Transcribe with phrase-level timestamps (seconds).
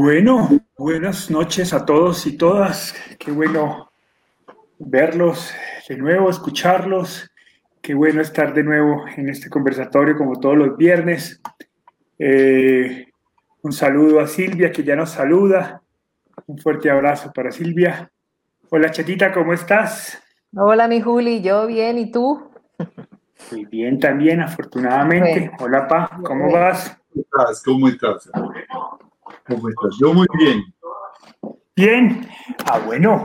[0.00, 2.94] Bueno, buenas noches a todos y todas.
[3.18, 3.90] Qué bueno
[4.78, 5.52] verlos
[5.88, 7.28] de nuevo, escucharlos.
[7.82, 11.42] Qué bueno estar de nuevo en este conversatorio como todos los viernes.
[12.16, 13.08] Eh,
[13.62, 15.82] un saludo a Silvia que ya nos saluda.
[16.46, 18.08] Un fuerte abrazo para Silvia.
[18.70, 20.22] Hola Chatita, ¿cómo estás?
[20.54, 22.48] Hola mi Juli, yo bien, ¿y tú?
[23.50, 25.50] Muy bien también, afortunadamente.
[25.58, 26.96] Hola Pa, ¿cómo vas?
[27.10, 27.62] ¿Cómo estás?
[27.64, 28.30] ¿Cómo estás?
[29.48, 29.96] ¿Cómo estás?
[29.98, 30.62] Yo muy bien.
[31.74, 32.28] Bien.
[32.66, 33.24] Ah, bueno.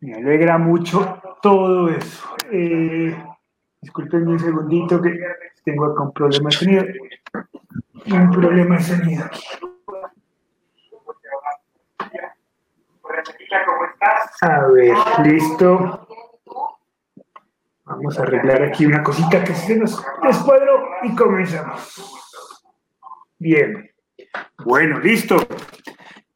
[0.00, 2.28] Me alegra mucho todo eso.
[2.52, 3.16] Eh,
[3.80, 5.18] disculpen un segundito que
[5.64, 6.84] tengo acá un problema de sonido.
[8.06, 9.42] Un problema de sonido aquí.
[14.42, 16.06] A ver, listo.
[17.84, 22.28] Vamos a arreglar aquí una cosita que se nos descuadró y comenzamos.
[23.38, 23.89] Bien.
[24.64, 25.36] Bueno, listo.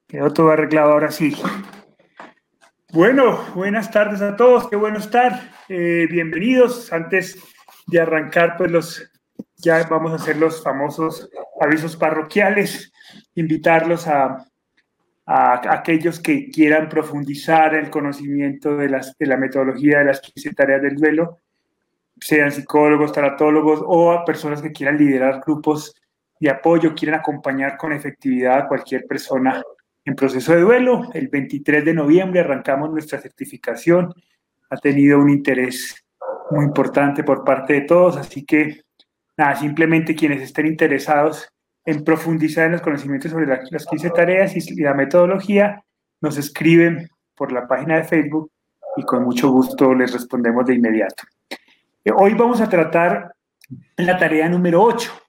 [0.06, 1.34] Quedó todo arreglado ahora sí.
[2.92, 5.52] Bueno, buenas tardes a todos, qué bueno estar.
[5.68, 6.92] Eh, bienvenidos.
[6.92, 7.38] Antes
[7.86, 9.10] de arrancar, pues los
[9.56, 11.28] ya vamos a hacer los famosos
[11.60, 12.92] avisos parroquiales,
[13.34, 14.46] invitarlos a,
[15.26, 20.82] aquellos que quieran profundizar el conocimiento de, las, de la metodología de las 15 tareas
[20.82, 21.38] del duelo,
[22.20, 25.94] sean psicólogos, taratólogos o a personas que quieran liderar grupos
[26.44, 29.62] de apoyo, quieren acompañar con efectividad a cualquier persona
[30.04, 31.10] en proceso de duelo.
[31.14, 34.12] El 23 de noviembre arrancamos nuestra certificación.
[34.70, 36.04] Ha tenido un interés
[36.50, 38.82] muy importante por parte de todos, así que
[39.36, 41.48] nada, simplemente quienes estén interesados
[41.86, 45.82] en profundizar en los conocimientos sobre las 15 tareas y la metodología,
[46.20, 48.50] nos escriben por la página de Facebook
[48.96, 51.24] y con mucho gusto les respondemos de inmediato.
[52.16, 53.34] Hoy vamos a tratar
[53.96, 55.23] la tarea número 8,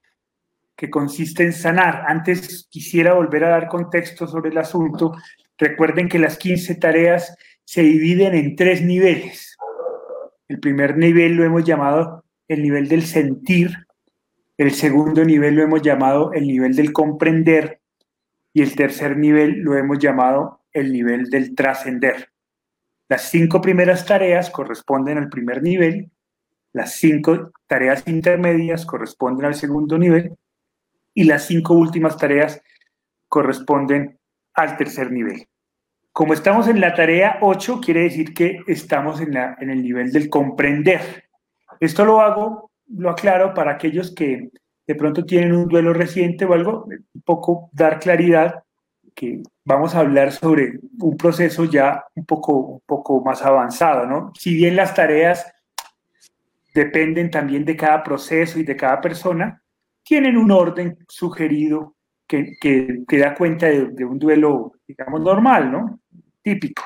[0.75, 2.03] que consiste en sanar.
[2.07, 5.13] Antes quisiera volver a dar contexto sobre el asunto.
[5.57, 9.57] Recuerden que las 15 tareas se dividen en tres niveles.
[10.47, 13.87] El primer nivel lo hemos llamado el nivel del sentir,
[14.57, 17.81] el segundo nivel lo hemos llamado el nivel del comprender
[18.53, 22.29] y el tercer nivel lo hemos llamado el nivel del trascender.
[23.09, 26.11] Las cinco primeras tareas corresponden al primer nivel,
[26.71, 30.37] las cinco tareas intermedias corresponden al segundo nivel
[31.15, 32.61] y las cinco últimas tareas
[33.27, 34.19] corresponden
[34.53, 35.47] al tercer nivel.
[36.11, 40.11] Como estamos en la tarea 8, quiere decir que estamos en, la, en el nivel
[40.11, 41.25] del comprender.
[41.79, 44.49] Esto lo hago, lo aclaro para aquellos que
[44.87, 48.63] de pronto tienen un duelo reciente o algo, un poco dar claridad
[49.15, 54.31] que vamos a hablar sobre un proceso ya un poco, un poco más avanzado, ¿no?
[54.37, 55.51] Si bien las tareas
[56.73, 59.63] dependen también de cada proceso y de cada persona,
[60.05, 61.95] tienen un orden sugerido
[62.27, 65.99] que, que, da cuenta de, un duelo, digamos, normal, ¿no?
[66.41, 66.83] Típico.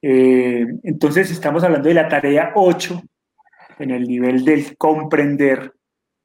[0.00, 3.02] Eh, entonces estamos hablando de la tarea 8
[3.80, 5.74] en el nivel del comprender,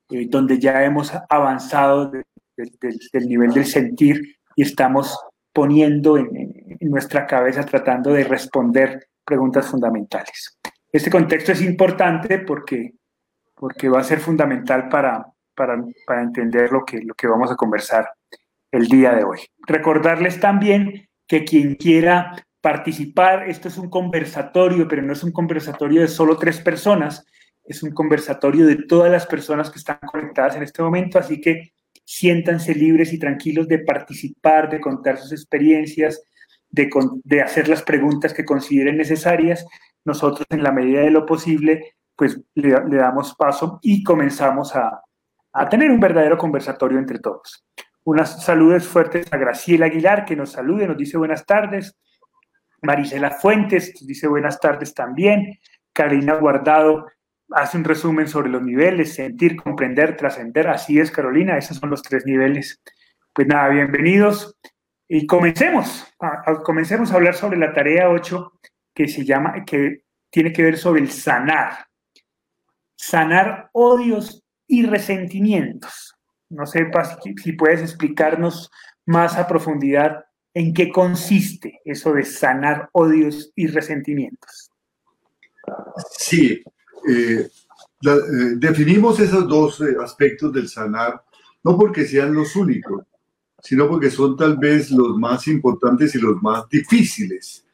[0.09, 5.17] eh, donde ya hemos avanzado del nivel del sentir y estamos
[5.51, 6.29] poniendo en,
[6.79, 10.59] en, nuestra cabeza, tratando de responder preguntas fundamentales.
[10.91, 12.93] Este contexto es importante porque,
[13.55, 15.25] porque va a ser fundamental para,
[16.05, 18.09] para, entender lo que, lo que vamos a conversar
[18.71, 19.39] el día de hoy.
[19.67, 26.01] Recordarles también que quien quiera participar, esto es un conversatorio, pero no es un conversatorio
[26.01, 27.25] de solo tres personas,
[27.63, 31.73] es un conversatorio de todas las personas que están conectadas en este momento, así que
[32.03, 36.23] siéntanse libres y tranquilos de participar, de contar sus experiencias,
[36.69, 36.89] de,
[37.23, 39.65] de hacer las preguntas que consideren necesarias.
[40.05, 45.01] Nosotros, en la medida de lo posible, pues le damos paso y comenzamos a,
[45.53, 47.65] a tener un verdadero conversatorio entre todos.
[48.03, 51.95] Unas saludos fuertes a Graciela Aguilar, que nos salude, nos dice buenas tardes.
[52.81, 55.59] Marisela Fuentes dice buenas tardes también.
[55.93, 57.05] Carolina Guardado
[57.51, 60.67] hace un resumen sobre los niveles, sentir, comprender, trascender.
[60.67, 62.81] Así es, Carolina, esos son los tres niveles.
[63.33, 64.57] Pues nada, bienvenidos
[65.07, 66.11] y comencemos.
[66.63, 68.53] comencemos a hablar sobre la tarea 8
[68.93, 71.85] que se llama, que tiene que ver sobre el sanar.
[72.95, 74.40] Sanar odios
[74.71, 76.15] y resentimientos.
[76.49, 76.89] No sé
[77.43, 78.71] si puedes explicarnos
[79.05, 80.23] más a profundidad
[80.53, 84.71] en qué consiste eso de sanar odios y resentimientos.
[86.17, 86.63] Sí,
[87.09, 88.09] eh, eh,
[88.55, 91.21] definimos esos dos eh, aspectos del sanar,
[91.65, 93.03] no porque sean los únicos,
[93.61, 97.65] sino porque son tal vez los más importantes y los más difíciles.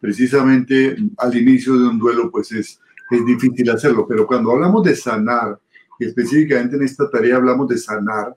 [0.00, 4.96] Precisamente al inicio de un duelo, pues es, es difícil hacerlo, pero cuando hablamos de
[4.96, 5.60] sanar,
[6.04, 8.36] específicamente en esta tarea hablamos de sanar,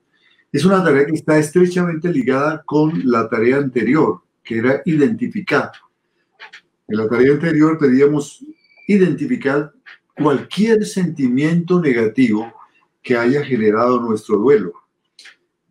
[0.51, 5.71] Es una tarea que está estrechamente ligada con la tarea anterior, que era identificar.
[6.88, 8.45] En la tarea anterior pedíamos
[8.88, 9.71] identificar
[10.15, 12.54] cualquier sentimiento negativo
[13.01, 14.74] que haya generado nuestro duelo.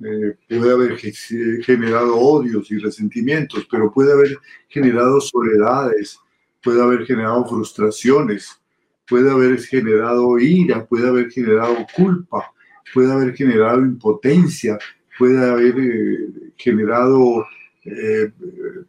[0.04, 4.36] Eh, puede haber generado odios y resentimientos, pero puede haber
[4.68, 6.18] generado soledades,
[6.62, 8.60] puede haber generado frustraciones,
[9.12, 12.50] puede haber generado ira, puede haber generado culpa,
[12.94, 14.78] puede haber generado impotencia,
[15.18, 17.44] puede haber eh, generado
[17.84, 18.32] eh,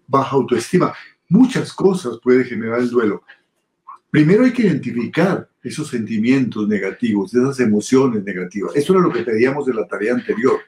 [0.08, 0.94] baja autoestima.
[1.28, 3.24] Muchas cosas puede generar el duelo.
[4.10, 8.74] Primero hay que identificar esos sentimientos negativos, esas emociones negativas.
[8.78, 10.62] Eso era lo que pedíamos de la tarea anterior.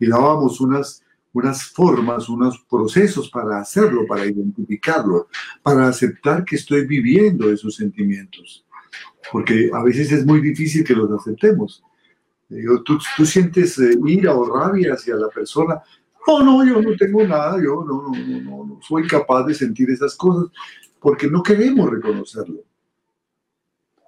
[0.00, 1.04] Y dábamos unas,
[1.34, 5.28] unas formas, unos procesos para hacerlo, para identificarlo,
[5.62, 8.64] para aceptar que estoy viviendo esos sentimientos.
[9.32, 11.82] Porque a veces es muy difícil que los aceptemos.
[12.84, 15.80] tú, tú sientes eh, ira o rabia hacia la persona.
[16.26, 19.90] No, no, yo no tengo nada, yo no, no, no, no soy capaz de sentir
[19.90, 20.50] esas cosas
[21.00, 22.64] porque no queremos reconocerlo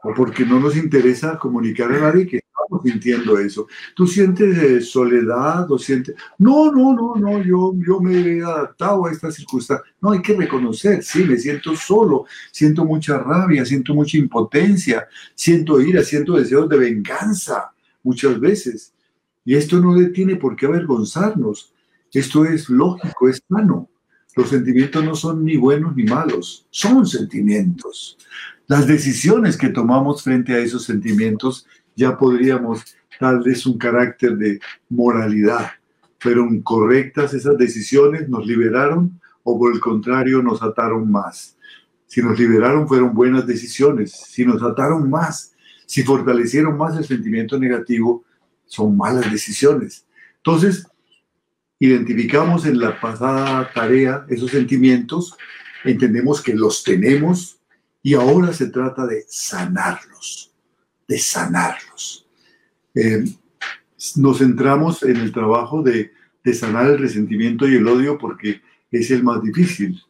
[0.03, 2.41] o porque no nos interesa comunicar a nadie que
[2.85, 3.67] estamos eso.
[3.95, 9.07] Tú sientes eh, soledad o sientes, no, no, no, no, yo, yo me he adaptado
[9.07, 9.85] a esta circunstancia.
[10.01, 15.81] No, hay que reconocer, sí, me siento solo, siento mucha rabia, siento mucha impotencia, siento
[15.81, 17.73] ira, siento deseos de venganza
[18.03, 18.93] muchas veces.
[19.45, 21.73] Y esto no tiene por qué avergonzarnos.
[22.13, 23.89] Esto es lógico, es sano.
[24.35, 28.19] Los sentimientos no son ni buenos ni malos, son sentimientos.
[28.67, 31.67] Las decisiones que tomamos frente a esos sentimientos
[31.97, 32.85] ya podríamos
[33.21, 35.71] darles un carácter de moralidad.
[36.19, 38.29] ¿Fueron correctas esas decisiones?
[38.29, 41.57] ¿Nos liberaron o por el contrario nos ataron más?
[42.07, 44.13] Si nos liberaron fueron buenas decisiones.
[44.13, 45.55] Si nos ataron más,
[45.87, 48.25] si fortalecieron más el sentimiento negativo,
[48.67, 50.07] son malas decisiones.
[50.39, 50.87] Entonces,
[51.79, 55.37] identificamos en la pasada tarea esos sentimientos,
[55.85, 57.59] entendemos que los tenemos,
[58.03, 60.55] y ahora se trata de sanarlos,
[61.07, 62.27] de sanarlos.
[62.95, 63.25] Eh,
[64.17, 66.13] nos centramos en el trabajo de,
[66.55, 68.63] sanar el resentimiento y el odio porque
[68.93, 70.01] es el más difícil.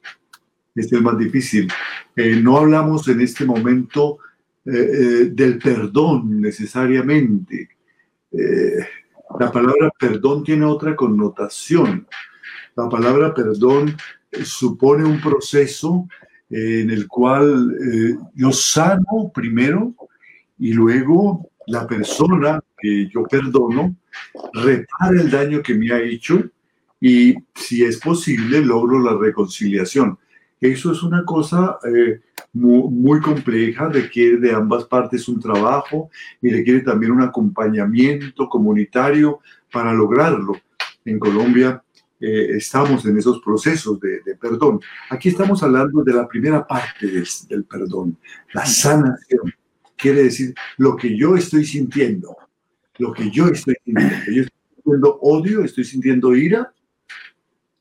[0.75, 1.66] Es el más difícil.
[2.14, 4.19] Eh, no hablamos en este momento
[4.66, 7.70] eh, del perdón necesariamente.
[9.40, 12.06] la palabra perdón tiene otra connotación.
[12.76, 13.96] La palabra perdón
[14.44, 16.06] supone un proceso
[16.50, 17.75] en el cual
[18.34, 19.94] yo sano primero
[20.58, 23.97] y luego la persona que yo perdono
[24.53, 26.43] repara el daño que me ha hecho
[27.00, 30.19] y si es posible logro la reconciliación.
[30.61, 32.20] Eso es una cosa eh,
[32.55, 36.11] muy, muy, compleja, requiere de ambas partes un trabajo
[36.41, 40.55] y requiere también un acompañamiento comunitario para lograrlo.
[41.05, 41.82] En Colombia
[42.19, 44.81] eh, estamos en esos procesos de, perdón.
[45.11, 48.17] Aquí estamos hablando de la primera parte del, perdón,
[48.55, 49.52] la sanación.
[49.96, 52.37] Quiere decir lo que yo estoy sintiendo,
[52.98, 54.25] lo que yo estoy sintiendo.
[54.26, 56.72] Yo estoy sintiendo odio, estoy sintiendo ira.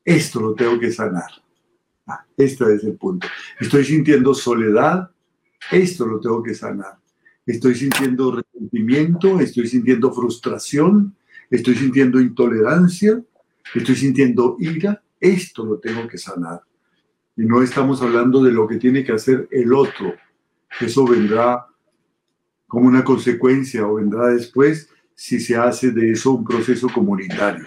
[0.04, 1.30] Esto lo tengo que sanar.
[2.06, 3.26] Ah, este es el punto.
[3.60, 5.10] Estoy sintiendo soledad.
[5.70, 6.98] Esto lo tengo que sanar.
[7.44, 11.14] Estoy sintiendo resentimiento, estoy sintiendo frustración,
[11.48, 13.22] estoy sintiendo intolerancia,
[13.72, 16.62] estoy sintiendo ira, esto lo tengo que sanar.
[17.36, 20.14] Y no estamos hablando de lo que tiene que hacer el otro.
[20.80, 21.66] Eso vendrá
[22.66, 27.64] como una consecuencia o vendrá después si se hace de eso un proceso comunitario.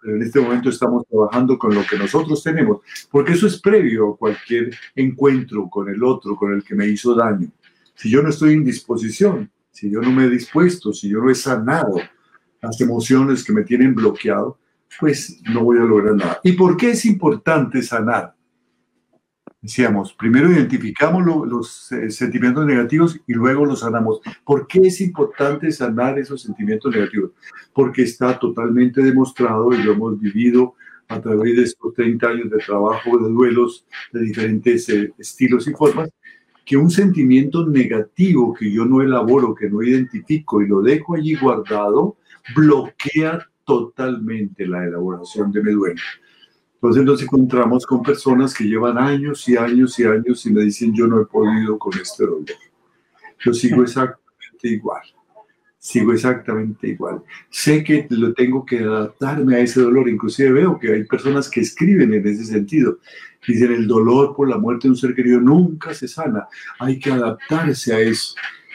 [0.00, 4.10] Pero en este momento estamos trabajando con lo que nosotros tenemos, porque eso es previo
[4.10, 7.48] a cualquier encuentro con el otro, con el que me hizo daño.
[7.94, 11.30] Si yo no estoy en disposición, si yo no me he dispuesto, si yo no
[11.30, 11.96] he sanado
[12.60, 14.58] las emociones que me tienen bloqueado,
[15.00, 16.40] pues no voy a lograr nada.
[16.44, 18.33] ¿Y por qué es importante sanar?
[19.64, 24.20] Decíamos, primero identificamos los eh, sentimientos negativos y luego los sanamos.
[24.44, 27.30] ¿Por qué es importante sanar esos sentimientos negativos?
[27.72, 30.74] Porque está totalmente demostrado y lo hemos vivido
[31.08, 35.72] a través de estos 30 años de trabajo de duelos de diferentes eh, estilos y
[35.72, 36.10] formas,
[36.66, 41.36] que un sentimiento negativo que yo no elaboro, que no identifico y lo dejo allí
[41.36, 42.18] guardado,
[42.54, 46.02] bloquea totalmente la elaboración de mi duelo.
[46.84, 50.92] Entonces nos encontramos con personas que llevan años y años y años y me dicen
[50.94, 52.44] yo no he podido con este dolor.
[53.42, 55.00] Yo sigo exactamente igual.
[55.78, 57.22] Sigo exactamente igual.
[57.48, 60.10] Sé que lo tengo que adaptarme a ese dolor.
[60.10, 62.98] Inclusive veo que hay personas que escriben en ese sentido.
[63.48, 66.48] Dicen el dolor por la muerte de un ser querido nunca se sana.
[66.80, 68.34] Hay que adaptarse a eso.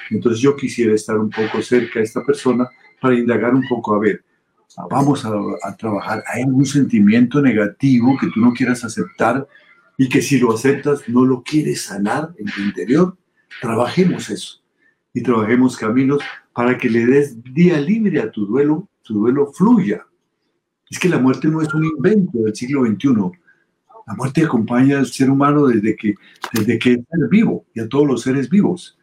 [0.09, 2.67] Entonces yo quisiera estar un poco cerca de esta persona
[2.99, 4.23] para indagar un poco a ver
[4.89, 6.23] vamos a, trabajar.
[6.27, 9.47] Hay algún sentimiento negativo que tú no quieras aceptar
[9.97, 13.17] y que si lo aceptas no lo quieres sanar en tu interior.
[13.61, 14.61] Trabajemos eso
[15.13, 16.21] y trabajemos caminos
[16.53, 20.05] para que le des día libre a tu duelo, tu duelo fluya.
[20.89, 23.31] Es que la muerte no es un invento del siglo XXI.
[24.07, 26.15] La muerte acompaña al ser humano desde que,
[26.53, 28.97] desde que es vivo y a todos los seres vivos.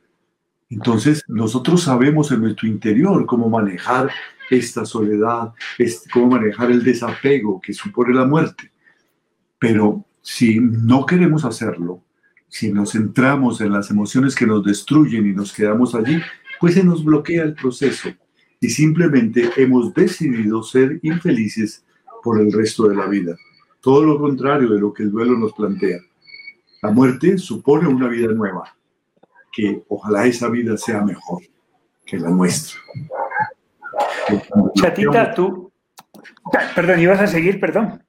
[0.69, 4.11] Entonces, nosotros sabemos en nuestro interior cómo manejar
[4.51, 5.53] esta soledad,
[6.13, 8.71] cómo manejar el desapego que supone la muerte.
[9.59, 12.03] Pero si no queremos hacerlo,
[12.49, 16.21] si nos centramos en las emociones que nos destruyen y nos quedamos allí,
[16.61, 18.11] pues se nos bloquea el proceso
[18.61, 21.85] y simplemente hemos decidido ser infelices
[22.23, 23.37] por el resto de la vida.
[23.81, 25.99] Todo lo contrario de lo que el duelo nos plantea.
[26.83, 28.77] La muerte supone una vida nueva,
[29.53, 31.43] que ojalá esa vida sea mejor
[32.05, 32.81] que la nuestra.
[34.75, 35.73] Chatita, tú,
[36.75, 38.03] perdón, ibas a seguir, perdón,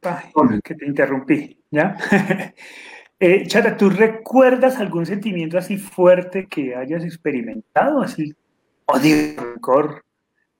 [0.63, 1.95] que te interrumpí, ¿ya?
[3.19, 8.33] eh, Chata, ¿tú recuerdas algún sentimiento así fuerte que hayas experimentado, así
[8.85, 10.03] odio, rencor,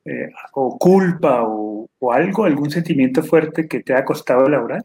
[0.06, 4.84] eh, o culpa, o, o, algo, algún sentimiento fuerte que te ha costado elaborar?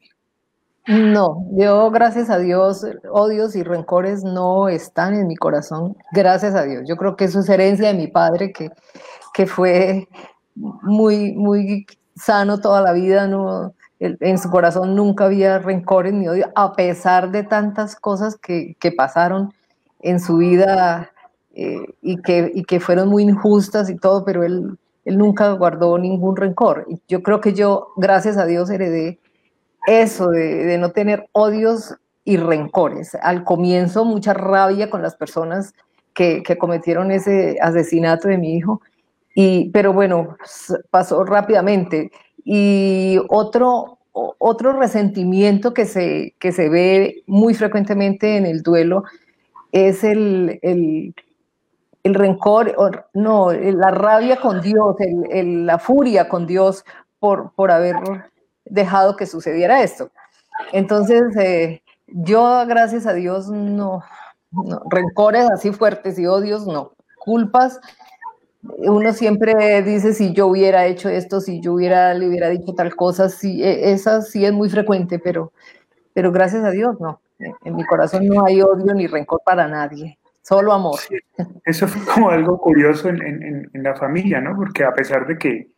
[0.89, 6.65] No, yo gracias a Dios, odios y rencores no están en mi corazón, gracias a
[6.65, 6.83] Dios.
[6.89, 8.69] Yo creo que eso es herencia de mi padre que,
[9.33, 10.09] que fue
[10.55, 16.51] muy, muy sano toda la vida, no, en su corazón nunca había rencores ni odio,
[16.55, 19.53] a pesar de tantas cosas que, que pasaron
[20.01, 21.11] en su vida
[21.55, 25.99] eh, y, que, y que fueron muy injustas y todo, pero él, él nunca guardó
[25.99, 26.87] ningún rencor.
[27.09, 29.19] Yo creo que yo, gracias a Dios, heredé
[29.87, 33.17] eso de, no tener odios y rencores.
[33.21, 35.75] Al comienzo mucha rabia con las personas
[36.15, 38.81] que, cometieron ese asesinato de mi hijo,
[39.35, 40.37] y, pero bueno,
[40.91, 42.11] pasó rápidamente.
[42.45, 49.05] Y otro, otro resentimiento que se, que se ve muy frecuentemente en el duelo
[49.73, 51.15] es el, el,
[52.03, 52.75] el rencor,
[53.15, 54.97] no, la rabia con Dios,
[55.31, 56.85] la furia con Dios
[57.19, 57.97] por, por haber
[58.65, 60.11] dejado que sucediera esto.
[60.73, 64.03] Entonces, eh, yo, gracias a Dios, no,
[64.91, 66.93] rencores así fuertes y odios, no.
[67.19, 67.81] Culpas,
[68.63, 72.95] uno siempre dice si yo hubiera hecho esto, si yo hubiera, le hubiera dicho tal
[72.95, 75.53] cosa, sí, e, esa sí es muy frecuente, pero,
[76.13, 77.21] pero gracias a Dios, no.
[77.65, 80.99] En mi corazón no hay odio ni rencor para nadie, solo amor.
[81.65, 84.55] eso fue como algo curioso en, en, en la familia, ¿no?
[84.55, 85.73] Porque a pesar de que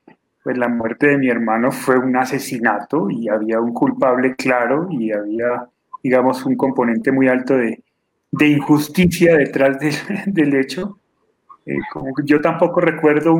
[0.45, 5.11] pues la muerte de mi hermano fue un asesinato y había un culpable claro y
[5.11, 5.67] había,
[6.03, 7.83] digamos, un componente muy alto de,
[8.31, 9.79] de injusticia detrás
[10.27, 10.99] del hecho.
[11.67, 11.79] Eh,
[12.25, 13.39] yo tampoco recuerdo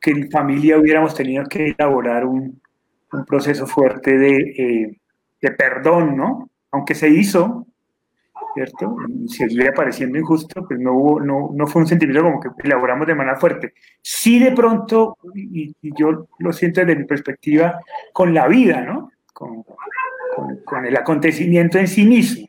[0.00, 2.60] que en familia hubiéramos tenido que elaborar un,
[3.26, 5.00] proceso fuerte de, eh,
[5.40, 6.50] de, perdón, ¿no?
[6.70, 7.66] Aunque se hizo,
[8.54, 8.96] ¿cierto?
[9.08, 13.06] Y seguía pareciendo injusto, pues no, hubo, no, no fue un sentimiento como que elaboramos
[13.06, 13.74] de manera fuerte.
[14.02, 17.80] Sí de pronto, y, yo lo siento desde mi perspectiva,
[18.12, 19.10] con la vida, ¿no?
[19.32, 19.64] Con,
[20.84, 22.47] el acontecimiento en sí mismo.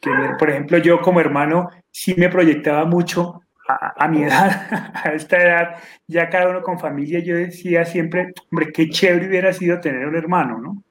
[0.00, 5.12] Que, por ejemplo, yo como hermano sí me proyectaba mucho a, a, mi edad, a
[5.12, 9.80] esta edad, ya cada uno con familia, yo decía siempre, hombre, qué chévere hubiera sido
[9.80, 10.82] tener un hermano, ¿no?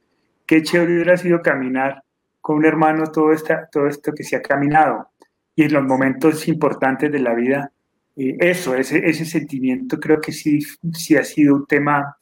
[0.45, 2.03] Qué chévere hubiera sido caminar
[2.41, 5.09] con un hermano todo, esta, todo esto que se ha caminado.
[5.55, 7.71] Y en los momentos importantes de la vida,
[8.15, 10.59] eh, eso, ese, ese sentimiento creo que sí,
[10.93, 12.17] sí ha sido un tema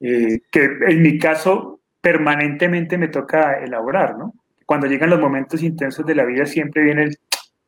[0.00, 4.34] eh, que en mi caso permanentemente me toca elaborar, ¿no?
[4.72, 7.18] Cuando llegan los momentos intensos de la vida siempre viene el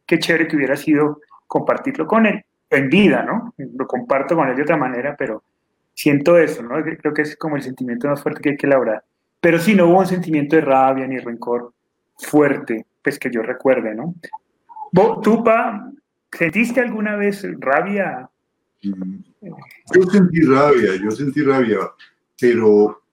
[0.07, 3.53] qué chévere que hubiera sido compartirlo con él en vida, ¿no?
[3.59, 5.43] Lo comparto con él de otra manera, pero
[5.93, 6.83] siento eso, ¿no?
[6.83, 9.05] Creo que es como el sentimiento más fuerte que hay que elaborar.
[9.39, 11.75] Pero sí, no hubo un sentimiento de rabia ni rencor
[12.17, 14.15] fuerte, pues que yo recuerde, ¿no?
[15.23, 15.93] ¿Tú, Pa,
[16.33, 18.31] sentiste alguna vez rabia?
[18.81, 21.81] Yo sentí rabia, yo sentí rabia,
[22.41, 23.04] pero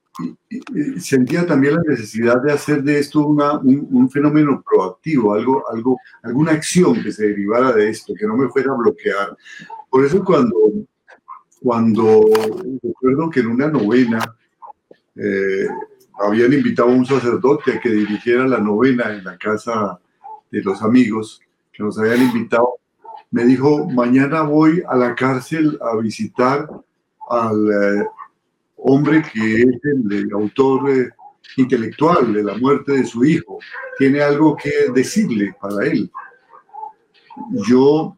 [1.00, 6.52] sentía también la necesidad de hacer de esto una, un, fenómeno proactivo, algo, algo, alguna
[6.52, 9.38] acción que se derivara de esto, que no me fuera a bloquear.
[9.90, 10.56] Por eso cuando,
[11.62, 12.26] cuando
[12.82, 14.20] recuerdo que en una novena,
[15.16, 15.68] eh,
[16.20, 20.00] habían invitado a un sacerdote a que dirigiera la novena en la casa
[20.52, 22.76] de los amigos que nos habían invitado.
[23.32, 26.70] Me dijo, mañana voy a la cárcel a visitar
[27.30, 28.08] al eh,
[28.82, 31.10] hombre que es el, autor eh,
[31.58, 33.60] intelectual de la muerte de su hijo.
[33.98, 36.12] Tiene algo que decirle para él.
[37.68, 38.18] Yo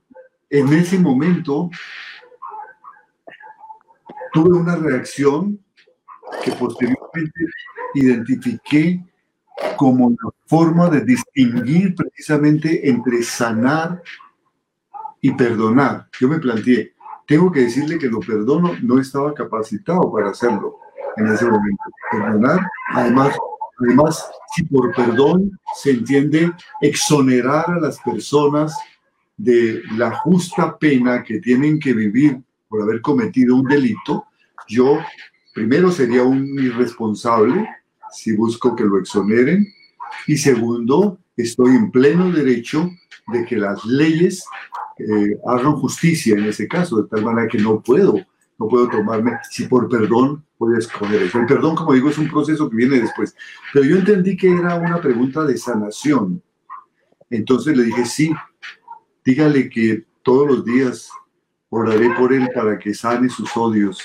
[0.49, 1.69] en ese momento
[4.33, 5.59] tuve una reacción
[6.43, 7.45] que posteriormente
[7.93, 9.03] identifiqué
[9.77, 14.01] como una forma de distinguir precisamente entre sanar
[15.21, 16.07] y perdonar.
[16.19, 16.92] Yo me planteé,
[17.33, 20.77] tengo que decirle que lo perdono, no estaba capacitado para hacerlo
[21.17, 21.83] en ese momento.
[22.11, 23.35] Perdonar, además,
[23.79, 28.77] además, si por perdón se entiende exonerar a las personas
[29.35, 34.27] de la justa pena que tienen que vivir por haber cometido un delito,
[34.67, 34.99] yo
[35.55, 37.67] primero sería un irresponsable
[38.11, 39.65] si busco que lo exoneren
[40.27, 42.91] y segundo, estoy en pleno derecho
[43.29, 44.45] de que las leyes
[44.99, 48.15] eh, hagan justicia en ese caso, de tal manera que no puedo,
[48.59, 51.39] no puedo tomarme, si por perdón voy a escoger eso.
[51.39, 53.35] El perdón, como digo, es un proceso que viene después.
[53.73, 56.41] Pero yo entendí que era una pregunta de sanación.
[57.29, 58.31] Entonces le dije, sí,
[59.25, 61.09] dígale que todos los días
[61.69, 64.03] oraré por él para que sane sus odios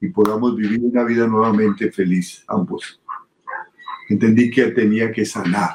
[0.00, 3.00] y podamos vivir una vida nuevamente feliz, ambos.
[4.08, 5.70] Entendí que tenía que sanar.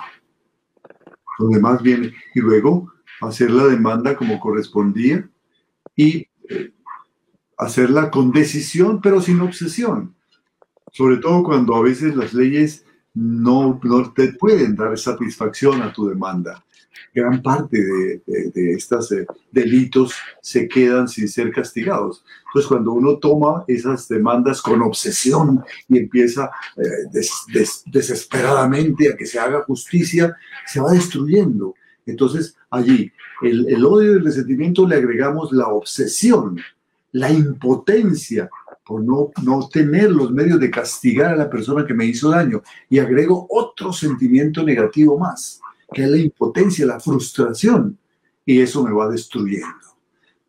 [1.40, 2.14] Lo demás viene.
[2.34, 5.30] Y luego hacer la demanda como correspondía
[5.96, 6.74] y eh,
[7.58, 10.16] hacerla con decisión, pero sin obsesión.
[10.92, 16.08] Sobre todo cuando a veces las leyes no, no te pueden dar satisfacción a tu
[16.08, 16.64] demanda
[17.14, 22.24] gran parte de, estos eh, delitos se quedan sin ser castigados.
[22.48, 27.22] Entonces, cuando uno toma esas demandas con obsesión y empieza eh,
[27.86, 31.76] desesperadamente a que se haga justicia, se va destruyendo.
[32.06, 36.60] Entonces, allí, el, odio y el resentimiento le agregamos la obsesión,
[37.12, 38.50] la impotencia
[38.86, 42.62] por no, no tener los medios de castigar a la persona que me hizo daño.
[42.90, 45.62] Y agrego otro sentimiento negativo más
[45.94, 47.98] que es la impotencia, la frustración,
[48.46, 49.68] y eso me va destruyendo.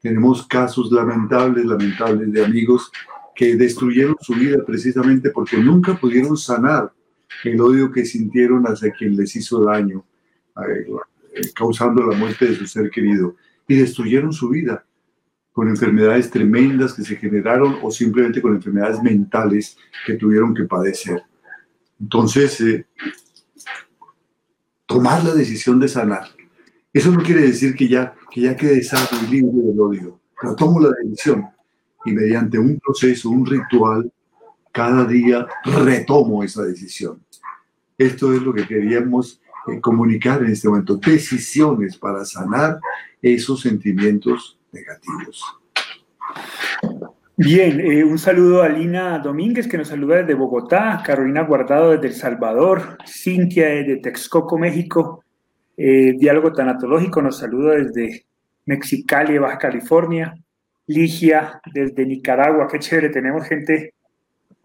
[0.00, 2.90] Tenemos casos lamentables, lamentables de amigos
[3.34, 6.92] que destruyeron su vida precisamente porque nunca pudieron sanar
[7.44, 10.04] el odio que sintieron hacia quien les hizo daño,
[10.56, 10.86] eh,
[11.54, 14.84] causando la muerte de su ser querido, y destruyeron su vida
[15.52, 21.22] con enfermedades tremendas que se generaron o simplemente con enfermedades mentales que tuvieron que padecer.
[22.00, 22.86] Entonces, eh,
[24.84, 26.28] tomar la decisión de sanar.
[26.92, 30.54] Eso no quiere decir que ya, que ya quede sano y libre del odio, pero
[30.54, 31.44] tomo la decisión
[32.04, 34.12] y mediante un proceso, un ritual,
[34.72, 37.24] cada día retomo esa decisión.
[37.96, 39.40] Esto es lo que queríamos
[39.80, 42.78] comunicar en este momento, decisiones para sanar
[43.20, 45.42] esos sentimientos negativos.
[47.36, 52.06] Bien, eh, un saludo a Lina Domínguez que nos saluda desde Bogotá, Carolina Guardado desde
[52.06, 55.24] El Salvador, Cintia desde Texcoco, México,
[55.76, 58.24] eh, Diálogo Tanatológico nos saluda desde
[58.66, 60.38] Mexicali, Baja California,
[60.86, 63.94] Ligia desde Nicaragua, qué chévere, tenemos gente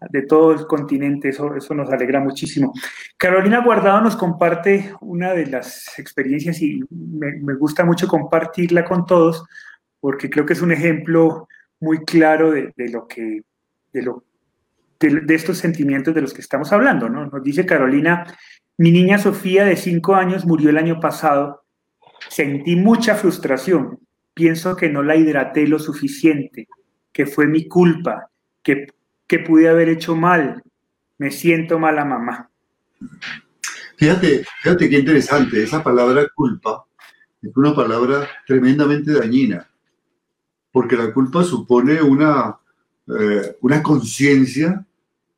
[0.08, 2.72] de todo el continente, eso, eso nos alegra muchísimo.
[3.16, 9.04] Carolina Guardado nos comparte una de las experiencias y me, me gusta mucho compartirla con
[9.04, 9.44] todos
[10.00, 11.46] porque creo que es un ejemplo
[11.78, 13.42] muy claro de, lo que,
[13.92, 14.24] de, lo,
[14.98, 17.26] de, estos sentimientos de los que estamos hablando, ¿no?
[17.26, 18.26] Nos dice Carolina,
[18.78, 21.64] mi niña Sofía de cinco años murió el año pasado,
[22.28, 23.98] sentí mucha frustración,
[24.34, 26.68] pienso que no la hidraté lo suficiente,
[27.12, 28.30] que fue mi culpa,
[28.62, 28.86] que,
[29.30, 30.60] que pude haber hecho mal,
[31.16, 32.50] me siento mala mamá.
[33.96, 36.84] Fíjate, fíjate qué interesante, esa palabra culpa
[37.40, 39.70] es una palabra tremendamente dañina
[40.72, 42.58] porque la culpa supone una,
[43.06, 44.84] eh, una conciencia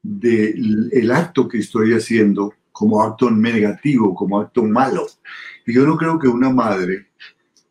[0.03, 5.07] del acto que estoy haciendo como acto negativo, como acto malo.
[5.67, 7.09] Y yo no creo que una madre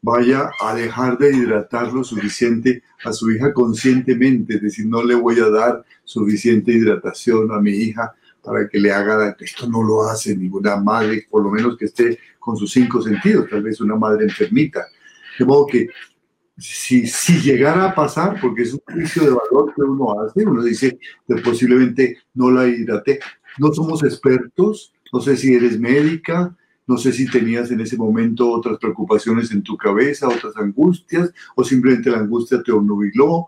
[0.02, 5.16] vaya a dejar de hidratar lo suficiente a su hija conscientemente, es decir, no le
[5.16, 10.04] voy a dar suficiente hidratación a mi hija para que le haga, esto no lo
[10.04, 13.96] hace ninguna madre, por lo menos que esté con sus cinco sentidos, tal vez una
[13.96, 14.86] madre enfermita.
[15.38, 15.88] De modo que
[16.58, 20.64] si, si llegara a pasar, porque es un juicio de valor que uno hace, uno
[20.64, 23.20] dice que posiblemente no la hidraté.
[23.60, 26.56] No somos expertos, no sé si eres médica,
[26.88, 31.64] no sé si tenías en ese momento otras preocupaciones en tu cabeza, otras angustias, o
[31.64, 33.48] simplemente la angustia te obnubiló,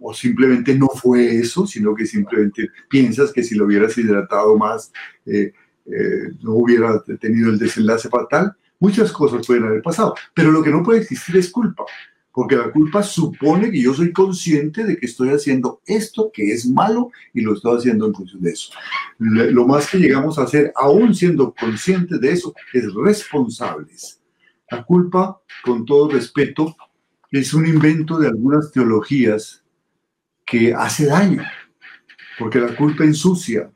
[0.00, 4.92] o simplemente no fue eso, sino que simplemente piensas que si lo hubieras hidratado más,
[5.26, 5.52] eh,
[5.86, 8.52] eh, no hubiera tenido el desenlace fatal.
[8.78, 11.84] Muchas cosas pueden haber pasado, pero lo que no puede existir es culpa
[12.32, 16.66] porque la culpa supone que yo soy consciente de que estoy haciendo esto que es
[16.66, 18.72] malo y lo estoy haciendo en función de eso.
[19.18, 24.20] Lo más que llegamos a hacer, aún siendo conscientes de eso, es responsables.
[24.70, 26.76] La culpa, con todo respeto,
[27.30, 29.64] es un invento de algunas teologías
[30.46, 31.42] que hace daño,
[32.38, 33.70] porque la culpa ensucia.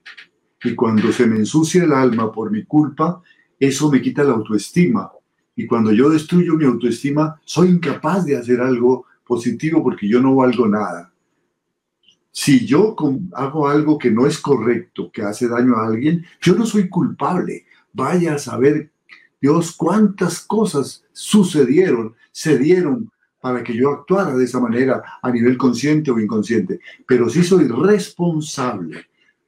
[0.63, 3.23] Y cuando se me ensucia el alma por mi culpa,
[3.59, 5.11] eso me quita la autoestima.
[5.57, 10.35] Y cuando yo destruyo mi autoestima, soy incapaz de hacer algo positivo porque yo no
[10.35, 11.13] valgo nada.
[12.31, 12.97] Si yo
[13.33, 17.65] hago algo que no es correcto, que hace daño a alguien, yo no soy culpable.
[17.93, 18.91] Vaya a saber,
[19.41, 25.57] Dios, cuántas cosas sucedieron, se dieron para que yo actuara de esa manera a nivel
[25.57, 26.81] consciente o inconsciente.
[27.07, 29.07] Pero sí soy responsable.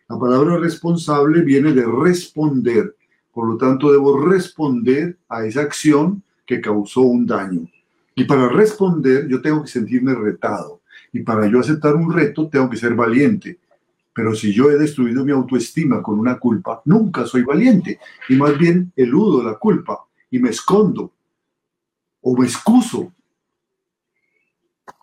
[0.09, 2.96] La palabra responsable viene de responder.
[3.37, 7.69] Por lo tanto, debo responder a esa acción que causó un daño.
[8.15, 10.81] Y para responder, yo tengo que sentirme retado.
[11.13, 13.59] Y para yo aceptar un reto, tengo que ser valiente.
[14.15, 18.01] Pero si yo he destruido mi autoestima con una culpa, nunca soy valiente.
[18.31, 21.13] Y más bien eludo la culpa y me escondo.
[22.23, 23.13] O me excuso.